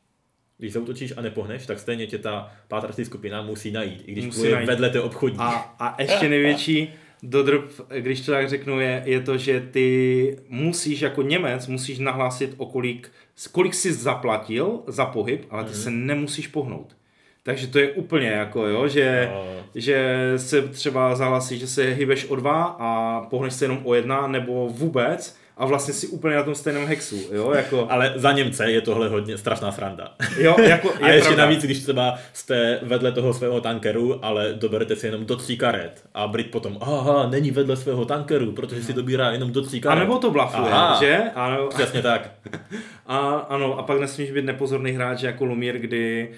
[0.61, 4.51] když zautočíš a nepohneš, tak stejně tě ta pátrací skupina musí najít, i když Musí
[4.51, 4.67] najít.
[4.67, 5.39] vedle té obchodní.
[5.39, 6.89] A, a ještě největší
[7.23, 7.63] dodrb,
[7.99, 12.65] když to tak řeknu, je, je to, že ty musíš jako Němec, musíš nahlásit o
[12.65, 13.11] kolik,
[13.51, 15.75] kolik jsi zaplatil za pohyb, ale ty mm.
[15.75, 16.95] se nemusíš pohnout.
[17.43, 19.45] Takže to je úplně jako, jo, že, No.
[19.75, 24.27] že se třeba zahlasí, že se hýbeš o dva a pohneš se jenom o jedna,
[24.27, 28.71] nebo vůbec a vlastně si úplně na tom stejném hexu, jo, jako, Ale za Němce
[28.71, 30.13] je tohle hodně strašná sranda.
[30.37, 31.43] jo, jako A je ještě pravda.
[31.45, 36.03] navíc, když třeba jste vedle toho svého tankeru, ale doberete si jenom do tří karet.
[36.13, 39.81] A Brit potom, aha, není vedle svého tankeru, protože si dobírá jenom do tří A
[39.81, 39.99] karet.
[39.99, 40.97] nebo to blafuje, Aha.
[40.99, 41.19] že?
[41.35, 42.29] Ano, Přesně tak.
[43.07, 46.31] A ano, a pak nesmíš být nepozorný hráč jako Lumír, kdy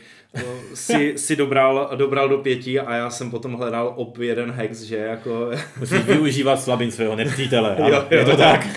[0.74, 4.98] si, si dobral, dobral do pěti a já jsem potom hledal op jeden hex, že
[4.98, 5.52] jako...
[5.80, 7.76] Musíš využívat slabin svého nepřítele.
[7.80, 8.06] Jo, jo.
[8.10, 8.68] je to tak.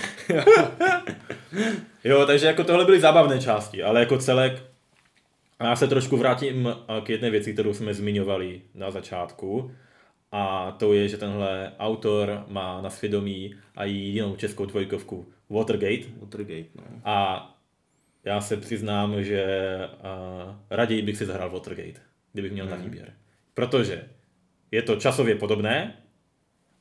[2.03, 4.63] jo, takže jako tohle byly zábavné části, ale jako celek
[5.59, 9.71] a já se trošku vrátím a, k jedné věci, kterou jsme zmiňovali na začátku.
[10.31, 16.07] A to je, že tenhle autor má na svědomí a jinou českou dvojkovku Watergate.
[16.19, 16.83] Watergate, no.
[17.05, 17.56] A
[18.27, 19.45] já se přiznám, že
[19.79, 21.99] uh, raději bych si zahrál Watergate,
[22.33, 23.13] kdybych měl na výběr.
[23.53, 24.03] Protože
[24.71, 25.93] je to časově podobné,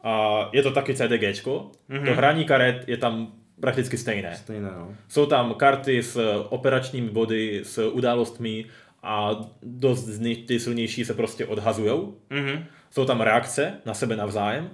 [0.03, 1.71] a je to taky CDGčko,
[2.05, 4.37] to hraní karet je tam prakticky stejné.
[4.37, 4.95] Stejné, no.
[5.09, 8.65] Jsou tam karty s operačními body, s událostmi
[9.03, 9.31] a
[9.63, 12.17] dost z nich ty silnější se prostě odhazujou.
[12.31, 12.65] Mhm.
[12.91, 14.71] Jsou tam reakce na sebe navzájem.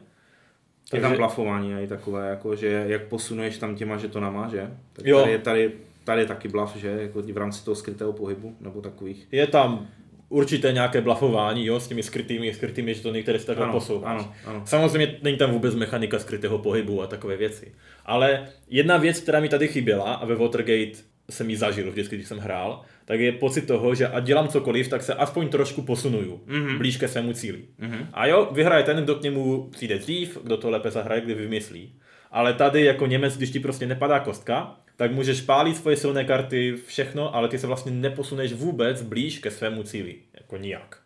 [0.92, 4.70] Je tam blafování i takové, jako, že jak posunuješ tam těma žetonama, že?
[4.92, 5.20] Tak Jo.
[5.20, 5.72] tady, je, tady,
[6.04, 6.88] tady je taky blaf, že?
[6.88, 9.28] Jako v rámci toho skrytého pohybu, nebo takových.
[9.32, 9.88] Je tam
[10.28, 14.20] určité nějaké blafování, jo, s těmi skrytými, skrytými žetony, které se takhle Ano, posouváš.
[14.20, 14.62] ano, ano.
[14.66, 17.72] Samozřejmě není tam vůbec mechanika skrytého pohybu a takové věci.
[18.06, 20.98] Ale jedna věc, která mi tady chyběla a ve Watergate
[21.30, 24.88] jsem ji zažil vždycky, když jsem hrál, tak je pocit toho, že ať dělám cokoliv,
[24.88, 26.78] tak se aspoň trošku posunuju mm-hmm.
[26.78, 27.64] blíž ke svému cíli.
[27.80, 28.06] Mm-hmm.
[28.12, 31.94] A jo, vyhraje ten, kdo k němu přijde dřív, kdo to lépe zahraje, kdy vymyslí.
[32.30, 36.74] Ale tady jako Němec, když ti prostě nepadá kostka, tak můžeš pálit svoje silné karty,
[36.86, 40.14] všechno, ale ty se vlastně neposuneš vůbec blíž ke svému cíli.
[40.34, 40.98] Jako nijak.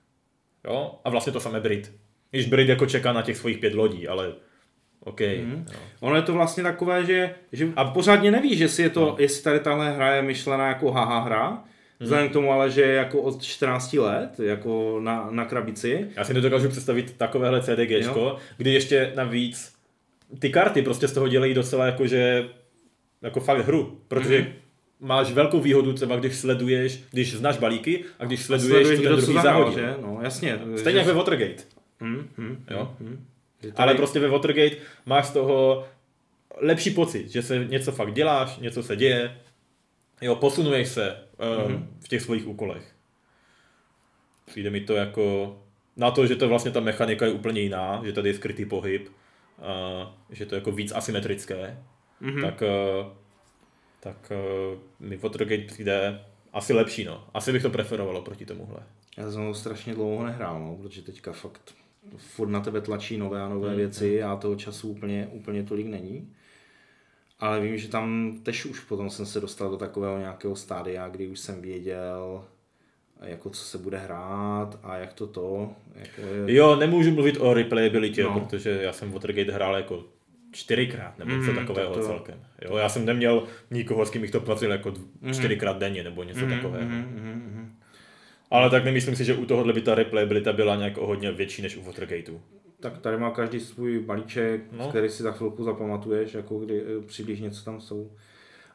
[0.65, 0.95] Jo?
[1.05, 1.93] A vlastně to samé Brit.
[2.31, 4.33] Když Brit jako čeká na těch svých pět lodí, ale
[5.01, 5.21] OK.
[5.21, 5.65] Mm-hmm.
[5.73, 5.79] Jo.
[6.01, 9.17] Ono je to vlastně takové, že, že a pořádně nevíš, jestli, je to, no.
[9.19, 11.65] jestli tady tahle hra je myšlená jako haha hra,
[12.01, 16.09] Vzhledem k tomu ale, že je jako od 14 let, jako na, na krabici.
[16.17, 19.77] Já si nedokážu představit takovéhle CDGčko, kdy ještě navíc
[20.39, 22.49] ty karty prostě z toho dělají docela jako, že
[23.23, 24.53] jako fakt hru, protože mm-hmm.
[25.01, 29.17] máš velkou výhodu třeba, když sleduješ, když znáš balíky a když sleduješ, Sleduješ, co ten
[29.17, 29.73] druhý zahodil.
[29.73, 29.95] že?
[30.03, 30.59] No, jasně.
[30.77, 30.99] Stejně že...
[30.99, 31.63] jak ve Watergate.
[32.01, 32.95] Hmm, hmm, Jo?
[33.01, 33.27] hmm.
[33.63, 34.77] Že Ale prostě ve Watergate
[35.07, 35.87] máš z toho
[36.61, 39.37] lepší pocit, že se něco fakt děláš, něco se děje,
[40.21, 41.87] jo, posunuješ se um, mm-hmm.
[42.05, 42.93] v těch svých úkolech.
[44.47, 45.57] Přijde mi to jako
[45.97, 49.09] na to, že to vlastně ta mechanika je úplně jiná, že tady je skrytý pohyb,
[49.09, 49.15] uh,
[50.31, 51.79] že to je jako víc asymetrické,
[52.23, 52.41] mm-hmm.
[52.41, 53.13] tak, uh,
[54.01, 54.33] tak
[55.01, 57.25] mi Watergate přijde asi lepší, no.
[57.35, 58.79] Asi bych to preferovalo proti tomuhle.
[59.17, 61.75] Já jsem ho strašně dlouho nehrál, no, protože teďka fakt
[62.17, 65.87] furt na tebe tlačí nové a nové hmm, věci a toho času úplně, úplně tolik
[65.87, 66.33] není.
[67.41, 71.29] Ale vím, že tam tež už potom jsem se dostal do takového nějakého stádia, kdy
[71.29, 72.45] už jsem věděl,
[73.21, 75.71] jako co se bude hrát a jak to to.
[75.95, 76.55] Jako je...
[76.55, 78.41] Jo, nemůžu mluvit o replayabilitě, no.
[78.41, 80.05] protože já jsem Watergate hrál jako
[80.57, 82.35] čtyřikrát nebo něco Mm, takového tak to- celkem.
[82.63, 86.23] Jo, já jsem neměl nikoho, s kým bych to patřil jako dv- čtyřikrát denně nebo
[86.23, 86.89] něco Mhm, takového.
[86.89, 87.73] mhm, mhm, mhm.
[88.51, 91.63] Ale tak nemyslím si, že u tohohle by ta replayabilita byla nějak o hodně větší
[91.63, 92.41] než u Watergateu.
[92.81, 94.89] Tak tady má každý svůj balíček, no.
[94.89, 98.11] Který si za chvilku zapamatuješ, jako kdy eh, přibližně co tam jsou.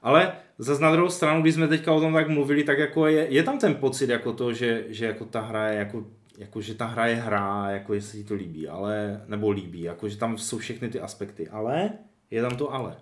[0.03, 3.27] Ale zase na druhou stranu, když jsme teďka o tom tak mluvili, tak jako je,
[3.29, 6.05] je tam ten pocit jako to, že, že jako ta hra je jako,
[6.41, 10.09] jako, že ta hra je hra, jako jestli ti to líbí, ale, nebo líbí, jako
[10.09, 11.89] že tam jsou všechny ty aspekty, ale
[12.31, 12.95] je tam to ale.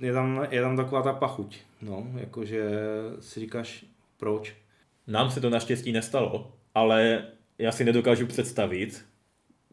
[0.00, 2.70] Je tam, je tam taková ta pachuť, no, jakože
[3.20, 3.84] si říkáš,
[4.16, 4.54] proč?
[5.06, 7.24] Nám se to naštěstí nestalo, ale
[7.58, 9.04] já si nedokážu představit,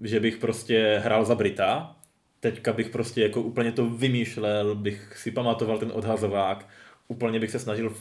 [0.04, 1.96] že bych prostě hrál za Brita,
[2.40, 6.68] teďka bych prostě jako úplně to vymýšlel, bych si pamatoval ten odhazovák,
[7.08, 7.94] úplně bych se snažil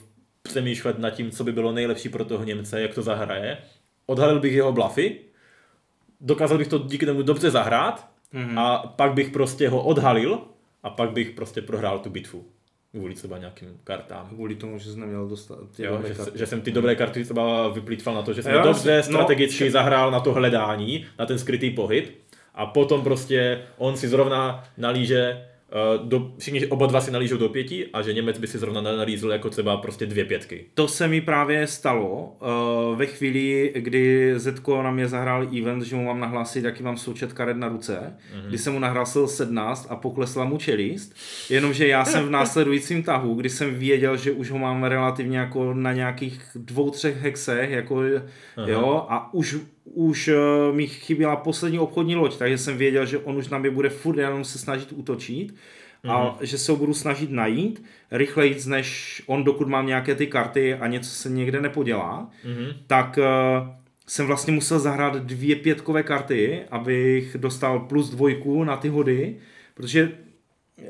[0.43, 3.59] přemýšlet nad tím, co by bylo nejlepší pro toho Němce, jak to zahraje.
[4.11, 5.21] Odhalil bych jeho blafy,
[6.21, 8.59] dokázal bych to díky tomu dobře zahrát Mhm.
[8.59, 10.39] a pak bych prostě ho odhalil
[10.83, 12.45] a pak bych prostě prohrál tu bitvu.
[12.91, 14.29] Kvůli třeba nějakým kartám.
[14.29, 16.39] Kvůli tomu, že jsi neměl dostat ty Jo, že, karty.
[16.39, 19.65] že, jsem ty dobré karty třeba vyplýtval na to, že jsem Jo, dobře no, strategicky
[19.65, 22.19] že- zahrál na to hledání, na ten skrytý pohyb
[22.55, 25.47] a potom prostě on si zrovna nalíže
[26.03, 29.31] do, všichni oba dva si nalížou do pěti a že Němec by si zrovna nalízl
[29.31, 30.65] jako třeba prostě dvě pětky.
[30.75, 32.37] To se mi právě stalo
[32.91, 36.97] uh, ve chvíli, kdy Zetko na mě zahrál event, že mu mám nahlásit, jaký mám
[36.97, 38.49] součet karet na ruce, mm-hmm.
[38.49, 41.15] kdy jsem mu nahlásil 17 a poklesla mu čelist,
[41.51, 45.75] jenomže já jsem v následujícím tahu, kdy jsem věděl, že už ho mám relativně jako
[45.75, 48.03] na nějakých dvou, třech hexech, jako,
[48.67, 49.57] jo, a už,
[49.95, 53.71] už uh, mi chyběla poslední obchodní loď, takže jsem věděl, že on už na mě
[53.71, 55.55] bude furt jenom se snažit útočit
[56.09, 60.75] a že se ho budu snažit najít rychleji, než on, dokud mám nějaké ty karty
[60.75, 62.67] a něco se někde nepodělá, Mhm.
[62.87, 63.69] tak uh,
[64.07, 69.37] jsem vlastně musel zahrát dvě pětkové karty, abych dostal plus dvojku na ty hody,
[69.75, 70.13] protože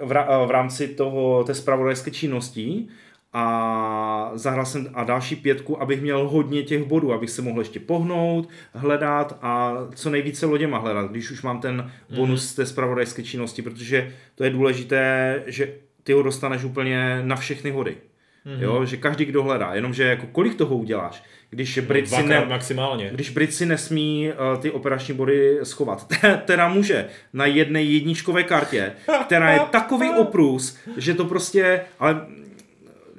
[0.05, 2.87] v, ra- v rámci toho, té spravodajské činnosti
[3.33, 7.81] a zahrál jsem a další pětku, abych měl hodně těch bodů, abych se mohl ještě
[7.81, 13.23] pohnout, hledat a co nejvíce loděma hledat, když už mám ten bonus z té spravodajské
[13.23, 17.97] činnosti, protože to je důležité, že ty ho dostaneš úplně na všechny hody.
[18.61, 22.47] Jo, že každý, kdo hledá, jenomže jako kolik toho uděláš, když Brit si Dvakrát ne,
[22.47, 23.11] maximálně.
[23.13, 26.07] když Brit si nesmí uh, ty operační body schovat.
[26.45, 28.93] teda může na jedné jedničkové kartě,
[29.25, 32.27] která je takový oprus, že to prostě, ale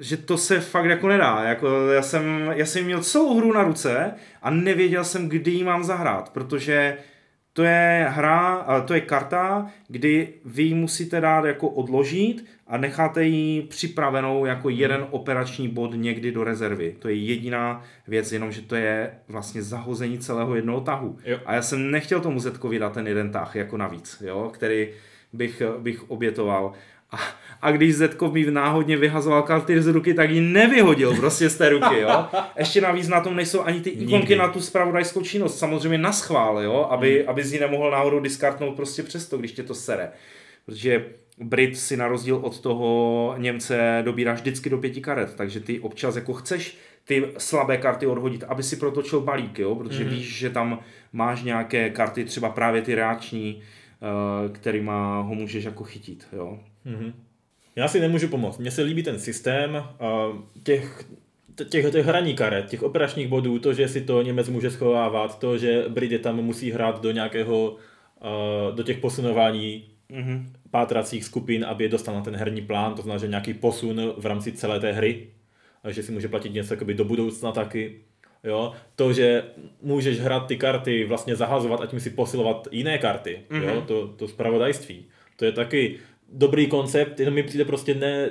[0.00, 1.44] že to se fakt jako nedá.
[1.44, 5.64] Jako já, jsem, já jsem měl celou hru na ruce a nevěděl jsem, kdy ji
[5.64, 6.96] mám zahrát, protože
[7.52, 13.24] to je hra, to je karta, kdy vy ji musíte dát jako odložit a necháte
[13.24, 16.96] ji připravenou jako jeden operační bod někdy do rezervy.
[16.98, 21.18] To je jediná věc, jenomže to je vlastně zahození celého jednoho tahu.
[21.24, 21.38] Jo.
[21.46, 24.88] A já jsem nechtěl tomu Zetkovi dát ten jeden tah jako navíc, jo, který
[25.32, 26.72] bych, bych obětoval.
[27.12, 27.18] A,
[27.62, 31.68] a když Zetkov mi náhodně vyhazoval karty z ruky, tak ji nevyhodil prostě z té
[31.68, 32.26] ruky, jo.
[32.58, 34.36] Ještě navíc na tom nejsou ani ty ikonky Nikdy.
[34.36, 38.76] na tu spravodajskou činnost, samozřejmě na schvál, jo, aby, aby z ní nemohl náhodou diskartnout
[38.76, 40.10] prostě přesto, když tě to sere.
[40.66, 41.06] Protože
[41.38, 46.16] Brit si na rozdíl od toho Němce dobírá vždycky do pěti karet, takže ty občas
[46.16, 50.08] jako chceš ty slabé karty odhodit, aby si protočil balík, jo, protože mm-hmm.
[50.08, 50.78] víš, že tam
[51.12, 56.58] máš nějaké karty, třeba právě ty reakční, uh, kterýma ho můžeš jako chytit, jo.
[56.84, 57.12] Mhm.
[57.76, 58.58] Já si nemůžu pomoct.
[58.58, 59.84] Mně se líbí ten systém
[60.62, 61.04] těch,
[61.68, 65.58] těch, těch hraní karet, těch operačních bodů, to, že si to Němec může schovávat, to,
[65.58, 67.76] že Brit je tam musí hrát do nějakého,
[68.74, 70.46] do těch posunování Mm-hmm.
[70.70, 74.26] pátracích skupin, aby je dostal na ten herní plán, to znamená, že nějaký posun v
[74.26, 75.26] rámci celé té hry,
[75.88, 78.00] že si může platit něco jakoby do budoucna taky.
[78.44, 78.72] Jo?
[78.96, 79.44] To, že
[79.82, 83.62] můžeš hrát ty karty, vlastně zahazovat a tím si posilovat jiné karty, mm-hmm.
[83.62, 83.84] jo?
[83.86, 85.04] To, to spravodajství.
[85.36, 85.98] To je taky
[86.32, 88.30] dobrý koncept, jenom mi přijde prostě ne,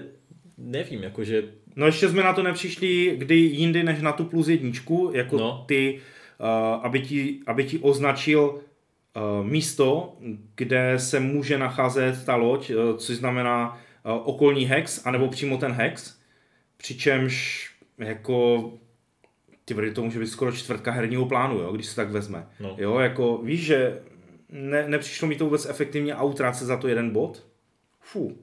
[0.58, 1.44] nevím, jakože
[1.80, 5.64] No ještě jsme na to nepřišli kdy jindy než na tu plus jedničku, jako no.
[5.68, 6.00] Ty,
[6.40, 6.48] uh,
[6.86, 10.18] aby, ti, aby ti označil uh, místo,
[10.56, 15.72] kde se může nacházet ta loď, uh, což znamená uh, okolní hex, anebo přímo ten
[15.72, 16.20] hex,
[16.78, 17.66] přičemž
[17.98, 18.72] jako
[19.66, 22.48] ty vody, to může být skoro čtvrtka herního plánu, jo, když se tak vezme.
[22.60, 22.76] No.
[22.78, 24.02] Jo, jako víš, že
[24.50, 27.49] ne, nepřišlo mi to vůbec efektivně a utrácet za to jeden bod?
[28.02, 28.38] Fú,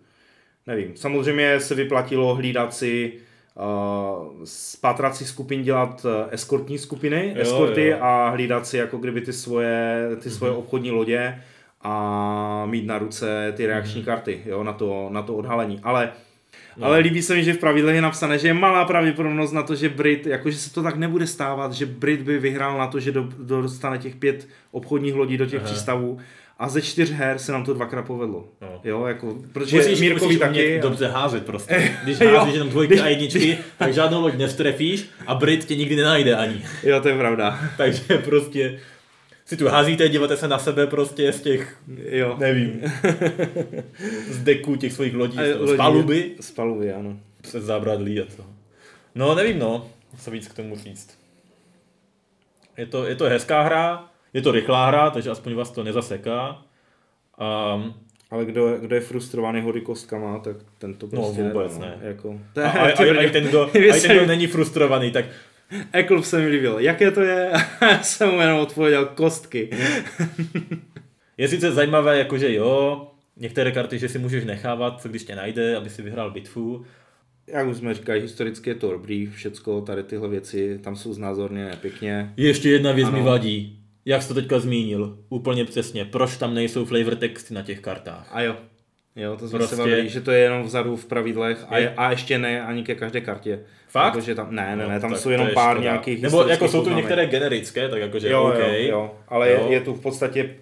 [0.67, 0.97] nevím.
[0.97, 3.13] Samozřejmě se vyplatilo hlídat si
[3.55, 7.99] uh, z pátracích skupin dělat uh, eskortní skupiny, Jo, eskorty jo.
[8.01, 10.59] a hlídat si jako kdyby ty svoje, ty svoje mm-hmm.
[10.59, 11.43] obchodní lodě
[11.83, 15.81] a mít na ruce ty reakční karty, jo, na to, na to odhalení.
[15.83, 16.13] Ale
[16.77, 16.87] No.
[16.87, 19.75] Ale líbí se mi, že v pravidle je napsané, že je malá pravděpodobnost na to,
[19.75, 23.13] že Brit, jakože se to tak nebude stávat, že Brit by vyhrál na to, že
[23.13, 25.73] do, dostane těch pět obchodních lodí do těch Aha.
[25.73, 26.19] přístavů
[26.59, 28.49] a ze čtyř her se nám to dvakrát povedlo.
[28.61, 28.81] No.
[28.85, 30.79] Jo, jako, protože musíš, Mírkovi musíš taky.
[30.83, 31.97] dobře házet prostě.
[32.05, 36.37] Když házíš jenom dvojky a jedničky, tak žádnou loď nestrefíš a Brit tě nikdy nenajde
[36.37, 36.65] ani.
[36.83, 37.61] Jo, to je pravda.
[37.77, 38.81] Takže prostě
[39.45, 41.77] si tu házíte, díváte se na sebe prostě z těch,
[42.09, 42.37] jo.
[42.39, 42.81] nevím,
[44.31, 46.31] z deků těch svých lodí, a, z paluby.
[46.41, 47.17] Z paluby, ano.
[47.41, 48.45] Přes zábradlí a to.
[49.15, 51.19] No, nevím, no, co víc k tomu říct.
[52.77, 56.63] Je to, je to hezká hra, je to rychlá hra, takže aspoň vás to nezaseká.
[57.75, 57.95] Um,
[58.31, 61.87] ale kdo, kdo je frustrovaný hody kostkama, tak ten to no, prostě no, vůbec ne.
[61.87, 62.09] ne.
[62.09, 65.25] Jako, a, a, a, a, ten, kdo, a ten, kdo není frustrovaný, tak
[65.93, 66.79] Eklub se mi líbil.
[66.79, 67.53] Jaké to je?
[67.83, 69.71] Já jsem mu jenom odpověděl kostky.
[71.39, 75.77] je sice zajímavé, jakože jo, některé karty, že si můžeš nechávat, co když tě najde,
[75.77, 76.85] aby si vyhrál bitvu.
[77.47, 81.77] Jak už jsme říkali, historicky je to dobrý, všecko, tady tyhle věci, tam jsou znázorněné
[81.81, 82.33] pěkně.
[82.37, 83.19] Ještě jedna věc ano.
[83.19, 83.86] mi vadí.
[84.07, 88.29] Jak jsi to teďka zmínil, úplně přesně, proč tam nejsou flavor texty na těch kartách?
[88.33, 88.57] A jo,
[89.17, 89.77] Jo, to jsme prostě...
[89.77, 92.85] se bavili, že to je jenom vzadu v pravidlech a, je, a ještě ne ani
[92.85, 93.61] ke každé kartě.
[93.89, 94.13] Fakt?
[94.13, 95.83] Protože tam, ne, ne, ne, tam no, jsou jenom pár škoda.
[95.83, 98.59] nějakých Nebo jako jsou tu některé generické, tak jakože jo, OK.
[98.59, 99.67] Jo, jo, ale jo.
[99.67, 100.57] Je, je tu v podstatě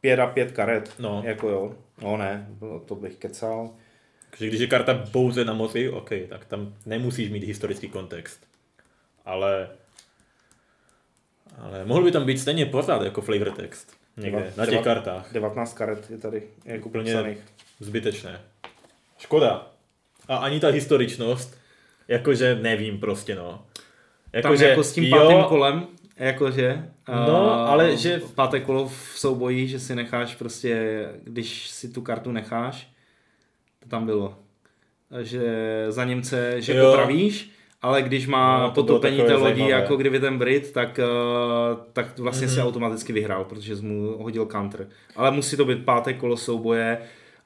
[0.00, 0.92] pět a pět karet.
[0.98, 1.22] No.
[1.24, 2.48] Jako jo, no ne,
[2.86, 3.70] to bych kecal.
[4.30, 8.40] Takže když je karta pouze na moci, OK, tak tam nemusíš mít historický kontext.
[9.24, 9.68] Ale
[11.58, 13.92] ale mohl by tam být stejně pořád jako flavor text.
[14.16, 15.32] Někde, na těch kartách.
[15.32, 17.38] 19 karet je tady jako úplně psaných.
[17.80, 18.40] zbytečné.
[19.18, 19.66] Škoda.
[20.28, 21.58] A ani ta historičnost,
[22.08, 23.64] jakože nevím prostě no.
[24.32, 25.86] Jako, Tam že, jako s tím jo, pátým kolem,
[26.16, 26.84] jakože.
[27.08, 28.22] No, ale že...
[28.34, 32.88] Páté kolo v souboji, že si necháš prostě, když si tu kartu necháš,
[33.78, 34.38] to tam bylo.
[35.22, 35.44] Že
[35.88, 36.90] za Němce, že jo.
[36.90, 37.50] popravíš,
[37.82, 39.70] ale když má no, potopení té lodi zajímavé.
[39.70, 42.54] jako kdyby ten Brit, tak, uh, tak vlastně mm-hmm.
[42.54, 44.88] si automaticky vyhrál, protože jsi mu hodil counter.
[45.16, 46.98] Ale musí to být páté kolo souboje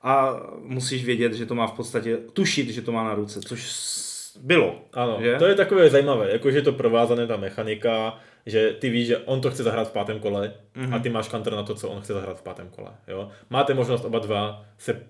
[0.03, 3.94] a musíš vědět, že to má v podstatě, tušit, že to má na ruce, což
[4.40, 4.75] bylo.
[4.92, 5.37] Ano, že?
[5.38, 9.51] to je takové zajímavé, jakože to provázané ta mechanika, že ty víš, že on to
[9.51, 10.85] chce zahrát v pátém kole mm-hmm.
[10.85, 11.03] a mhm.
[11.03, 12.90] ty máš counter na to, co on chce zahrát v pátém kole.
[13.09, 13.29] Jo?
[13.51, 15.03] Máte možnost oba dva se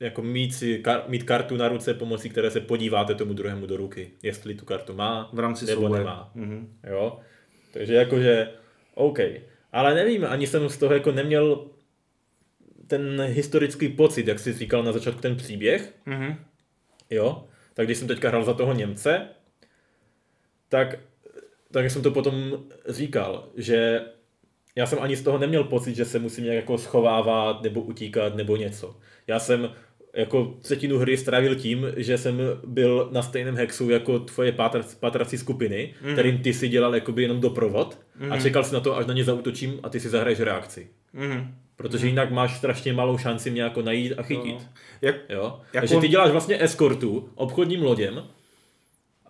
[0.00, 3.76] jako mít, si, kar, mít kartu na ruce, pomocí které se podíváte tomu druhému do
[3.76, 6.00] ruky, jestli tu kartu má v rámci nebo souboje.
[6.00, 6.32] nemá.
[6.36, 6.66] Mm-hmm.
[6.90, 7.20] Jo?
[7.72, 8.50] Takže jakože,
[8.94, 9.18] OK.
[9.72, 11.66] Ale nevím, ani jsem z toho jako neměl
[12.86, 15.94] ten historický pocit, jak jsi říkal na začátku ten příběh.
[16.06, 16.36] Mm-hmm.
[17.10, 17.46] Jo?
[17.74, 19.28] Tak když jsem teďka hrál za toho Němce,
[20.68, 20.98] tak,
[21.70, 24.00] tak jsem to potom říkal, že
[24.76, 28.34] já jsem ani z toho neměl pocit, že se musím nějak jako schovávat nebo utíkat
[28.34, 28.96] nebo něco.
[29.26, 29.70] Já jsem
[30.14, 34.56] jako třetinu hry strávil tím, že jsem byl na stejném hexu jako tvoje
[35.00, 36.12] patrací skupiny, mm-hmm.
[36.12, 38.32] kterým ty si dělal jakoby jenom doprovod mm-hmm.
[38.32, 38.42] a mhm.
[38.42, 40.88] čekal si na to, až na ně zautočím a ty si zahraješ reakci.
[41.14, 41.46] Mm-hmm.
[41.76, 42.08] Protože mm-hmm.
[42.08, 44.54] jinak máš strašně malou šanci mě jako najít a chytit.
[44.54, 44.68] No.
[45.02, 45.60] Jak, jo?
[45.72, 45.86] Jako...
[45.86, 48.22] Takže ty děláš vlastně eskortu obchodním loděm,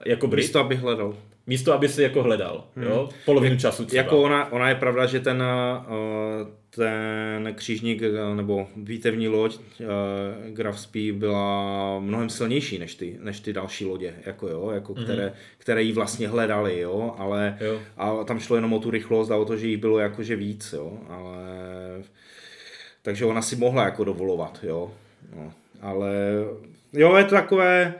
[0.06, 0.44] jako Brit.
[0.44, 1.16] Místo, aby hledal.
[1.50, 2.86] Místo, aby si jako hledal, hmm.
[2.86, 3.08] jo?
[3.24, 4.02] Polovinu času třeba.
[4.02, 5.44] Jako ona, ona je pravda, že ten,
[5.88, 9.86] uh, ten křížník uh, nebo výtevní loď uh,
[10.54, 15.04] Graf Spee byla mnohem silnější než ty, než ty další lodě, jako jo, jako hmm.
[15.04, 17.80] které, které jí vlastně hledali, jo, ale jo.
[17.96, 20.72] A tam šlo jenom o tu rychlost a o to, že jich bylo jakože víc,
[20.72, 21.36] jo, ale
[23.02, 24.90] takže ona si mohla jako dovolovat, jo,
[25.36, 26.12] no, ale
[26.92, 27.94] jo, je to takové,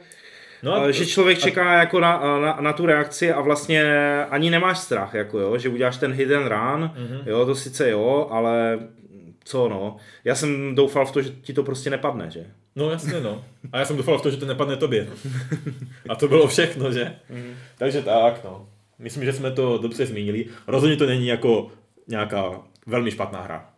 [0.63, 1.75] No a, že člověk čeká a...
[1.75, 3.95] jako na, na, na, tu reakci a vlastně
[4.31, 7.23] ani nemáš strach, jako jo, že uděláš ten hidden run, mm-hmm.
[7.27, 8.79] jo, to sice jo, ale
[9.45, 9.97] co no.
[10.25, 12.47] Já jsem doufal v to, že ti to prostě nepadne, že?
[12.77, 13.45] No jasně no.
[13.73, 15.09] A já jsem doufal v to, že to nepadne tobě.
[16.09, 17.17] A to bylo všechno, že?
[17.31, 17.55] Mm-hmm.
[17.79, 18.69] Takže tak no.
[18.99, 20.47] Myslím, že jsme to dobře zmínili.
[20.67, 21.71] Rozhodně to není jako
[22.09, 23.69] nějaká velmi špatná hra.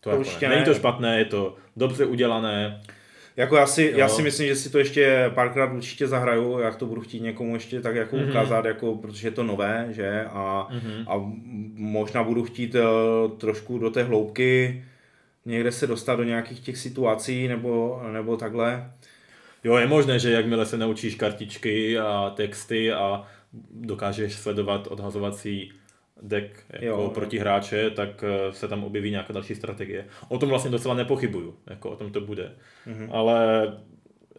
[0.00, 0.48] To, to jako ne.
[0.48, 2.80] Není to špatné, je to dobře udělané.
[3.36, 6.86] Jako já si, já si myslím, že si to ještě párkrát určitě zahraju, jak to
[6.86, 8.30] budu chtít někomu ještě tak jako mm-hmm.
[8.30, 10.24] ukázat, jako, protože je to nové, že?
[10.24, 11.04] A, mm-hmm.
[11.08, 11.32] a
[11.74, 14.84] možná budu chtít uh, trošku do té hloubky
[15.44, 18.90] někde se dostat do nějakých těch situací nebo, nebo takhle.
[19.64, 23.26] Jo, je možné, že jakmile se naučíš kartičky a texty a
[23.70, 25.72] dokážeš sledovat odhazovací
[26.22, 27.40] deck jako jo, proti jo.
[27.40, 30.06] hráče, tak eh, se tam objeví nějaká další strategie.
[30.28, 32.52] O tom vlastně docela nepochybuju, jako o tom to bude.
[32.86, 33.08] Mm-hmm.
[33.10, 33.66] Ale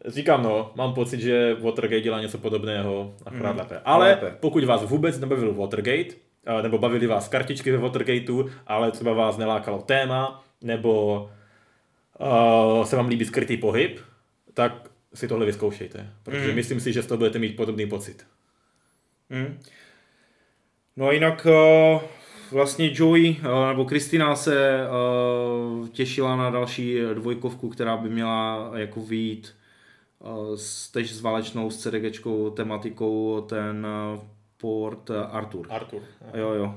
[0.05, 3.59] říkám no, mám pocit, že Watergate dělá něco podobného, akorát mm.
[3.59, 3.81] lépe.
[3.85, 4.35] Ale lépe.
[4.39, 6.15] pokud vás vůbec nebavil Watergate,
[6.45, 11.29] eh, nebo bavili vás kartičky ve Watergateu, ale třeba vás nelákalo téma, nebo
[12.19, 13.99] uh, se vám líbí skrytý pohyb,
[14.53, 16.09] tak si tohle vyzkoušejte.
[16.23, 16.55] Protože mm.
[16.55, 18.25] myslím si, že z toho budete mít podobný pocit.
[19.29, 19.59] Mm.
[20.97, 22.01] No a jinak uh,
[22.51, 24.79] vlastně Joey uh, nebo Kristina se
[25.81, 29.55] uh, těšila na další dvojkovku, která by měla jako výjít
[30.19, 33.87] uh, s, tež s válečnou, s CDGčkou tematikou ten
[34.57, 35.67] port Artur.
[35.69, 36.01] Artur.
[36.33, 36.75] Jo, jo,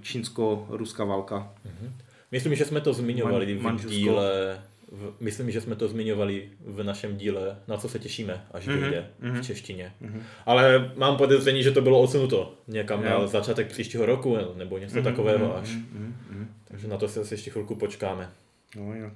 [0.00, 1.52] čínsko-ruská válka.
[1.66, 1.90] Mm-hmm.
[2.32, 4.62] Myslím, že jsme to zmiňovali Man, v díle
[4.96, 8.80] v, myslím, že jsme to zmiňovali v našem díle, na co se těšíme, až mm-hmm.
[8.80, 9.30] vyjde mm-hmm.
[9.30, 9.42] v mhm.
[9.42, 9.92] češtině.
[10.02, 10.20] Mm-hmm.
[10.46, 13.10] Ale mám podezření, že to bylo odsunuto někam jo.
[13.10, 15.04] na začátek příštího roku nebo něco mm-hmm.
[15.04, 15.68] takového až.
[15.68, 16.46] Mm-hmm.
[16.68, 18.30] Takže na to se ještě chvilku počkáme.
[18.76, 19.10] No, jo.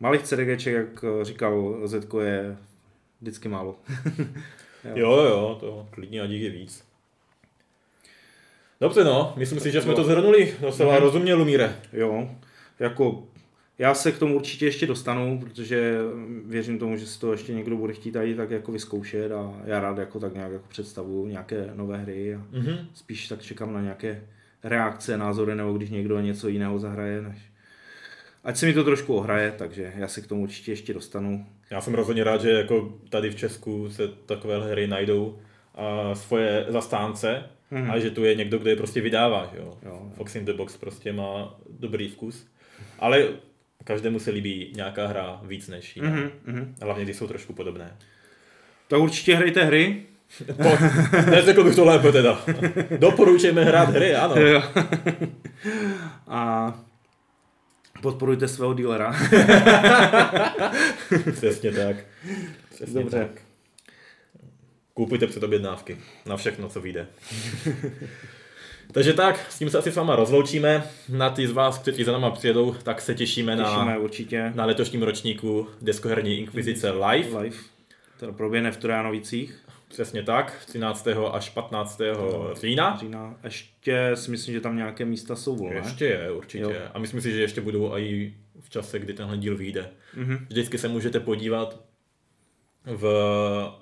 [0.00, 2.56] Malých CDGček, jak říkal Zetko, je
[3.20, 3.76] vždycky málo.
[4.84, 5.10] jo.
[5.10, 6.84] jo, jo, to klidně a je víc.
[8.80, 11.00] Dobře no, myslím si, že jsme to zhrnuli docela mm-hmm.
[11.00, 11.76] rozumě, Lumíre.
[11.92, 12.30] Jo,
[12.78, 13.22] jako
[13.78, 15.98] já se k tomu určitě ještě dostanu, protože
[16.46, 19.80] věřím tomu, že si to ještě někdo bude chtít tady tak jako vyzkoušet a já
[19.80, 22.86] rád jako tak nějak jako představuju nějaké nové hry a mm-hmm.
[22.94, 24.22] spíš tak čekám na nějaké
[24.62, 27.38] reakce, názory nebo když někdo něco jiného zahraje, než
[28.44, 31.46] ať se mi to trošku ohraje, takže já se k tomu určitě ještě dostanu.
[31.70, 35.38] Já jsem rozhodně rád, že jako tady v Česku se takové hry najdou
[35.74, 37.92] a svoje zastánce mm-hmm.
[37.92, 39.50] a že tu je někdo, kdo je prostě vydává.
[39.52, 39.78] Že jo?
[39.82, 42.46] Jo, Fox in the Box prostě má dobrý vkus.
[42.98, 43.28] Ale
[43.84, 46.08] každému se líbí nějaká hra víc než jiná.
[46.10, 46.74] Mm-hmm.
[46.82, 47.96] Hlavně když jsou trošku podobné.
[48.88, 50.02] To určitě hrajte hry.
[50.62, 50.78] Po,
[51.30, 52.42] neřekl bych to lépe teda.
[52.98, 54.36] Doporučujeme hrát hry, ano.
[54.36, 54.62] Jo.
[56.26, 56.74] A
[58.02, 59.12] podporujte svého dílera.
[61.32, 61.96] Přesně tak.
[62.70, 63.18] Přesně Dobře.
[63.18, 63.42] tak.
[64.94, 67.06] Kupujte před objednávky na všechno, co vyjde.
[68.92, 70.84] Takže tak, s tím se asi s váma rozloučíme.
[71.08, 74.52] Na ty z vás, kteří za náma přijedou, tak se těšíme, těšíme na, určitě.
[74.54, 77.40] na letošním ročníku Deskoherní Inkvizice Live.
[77.40, 77.56] Live.
[78.20, 79.64] To proběhne v Trojanovicích.
[79.88, 81.08] Přesně tak, 13.
[81.32, 82.00] až 15.
[82.60, 82.96] října.
[83.00, 83.36] října.
[83.44, 85.76] Ještě si myslím, že tam nějaké místa jsou volné.
[85.76, 86.62] Ještě je, určitě.
[86.62, 86.72] Jo.
[86.94, 89.90] A myslím si, že ještě budou i v čase, kdy tenhle díl vyjde.
[90.16, 90.38] Mm-hmm.
[90.48, 91.80] Vždycky se můžete podívat
[92.84, 93.04] v,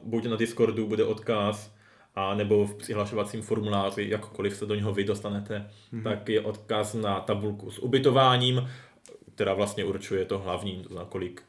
[0.02, 1.71] buď na Discordu bude odkaz
[2.14, 6.02] a nebo v přihlašovacím formuláři, jakkoliv se do něho vy dostanete, hmm.
[6.02, 8.70] tak je odkaz na tabulku s ubytováním,
[9.34, 11.42] která vlastně určuje to hlavní, to znamená kolik,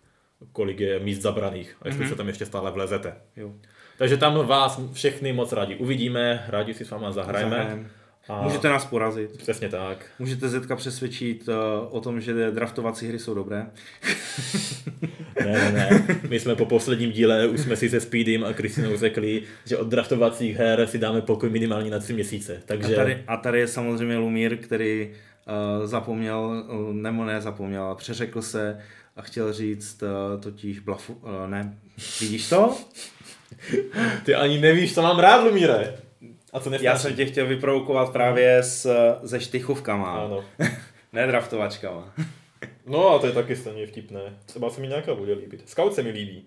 [0.51, 2.09] kolik je míst zabraných a jestli hmm.
[2.09, 3.15] se tam ještě stále vlezete.
[3.35, 3.53] Jo.
[3.97, 7.57] Takže tam vás všechny moc rádi uvidíme, rádi si s váma zahrajeme.
[7.57, 7.89] Zahrajeme.
[8.29, 9.37] A Můžete nás porazit.
[9.37, 10.05] Přesně tak.
[10.19, 11.53] Můžete Zetka přesvědčit uh,
[11.89, 13.65] o tom, že draftovací hry jsou dobré.
[15.45, 16.19] ne, ne, ne.
[16.29, 19.87] My jsme po posledním díle už jsme si se Speedym a Kristinou řekli, že od
[19.87, 22.61] draftovacích her si dáme pokoj minimálně na tři měsíce.
[22.65, 22.93] Takže...
[22.93, 28.41] A, tady, a tady je samozřejmě Lumír, který uh, zapomněl, uh, nebo ne zapomněl, přeřekl
[28.41, 28.79] se
[29.15, 31.77] a chtěl říct uh, totiž blafu, uh, ne,
[32.21, 32.77] vidíš to?
[34.25, 36.02] Ty ani nevíš, co mám rád, Lumíre.
[36.53, 38.95] A co Já jsem tě chtěl vyprovokovat právě s,
[39.25, 40.11] se štychovkama.
[40.11, 40.45] Ano.
[41.13, 42.13] ne draftovačkama.
[42.85, 44.21] no a to je taky stejně vtipné.
[44.45, 45.69] Třeba se mi nějaká bude líbit.
[45.69, 46.45] Scout se mi líbí.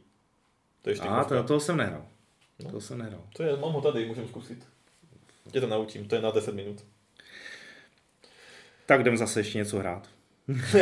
[0.83, 2.07] To je A to, toho jsem nehrál.
[2.65, 2.71] No.
[2.71, 3.23] To jsem nehrál.
[3.37, 4.59] To je, mám ho tady, můžeme zkusit.
[5.53, 6.85] Tě to naučím, to je na 10 minut.
[8.87, 10.09] Tak jdem zase ještě něco hrát.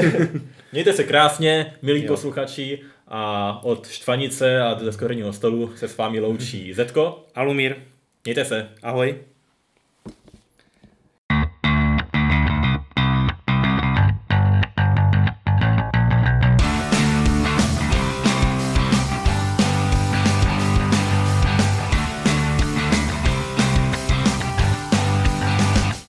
[0.73, 2.09] Mějte se krásně, milí jo.
[2.09, 7.27] posluchači, a od Štvanice a do stolu se s vámi loučí Zetko.
[7.35, 7.77] Alumír.
[8.25, 8.69] Mějte se.
[8.83, 9.34] Ahoj.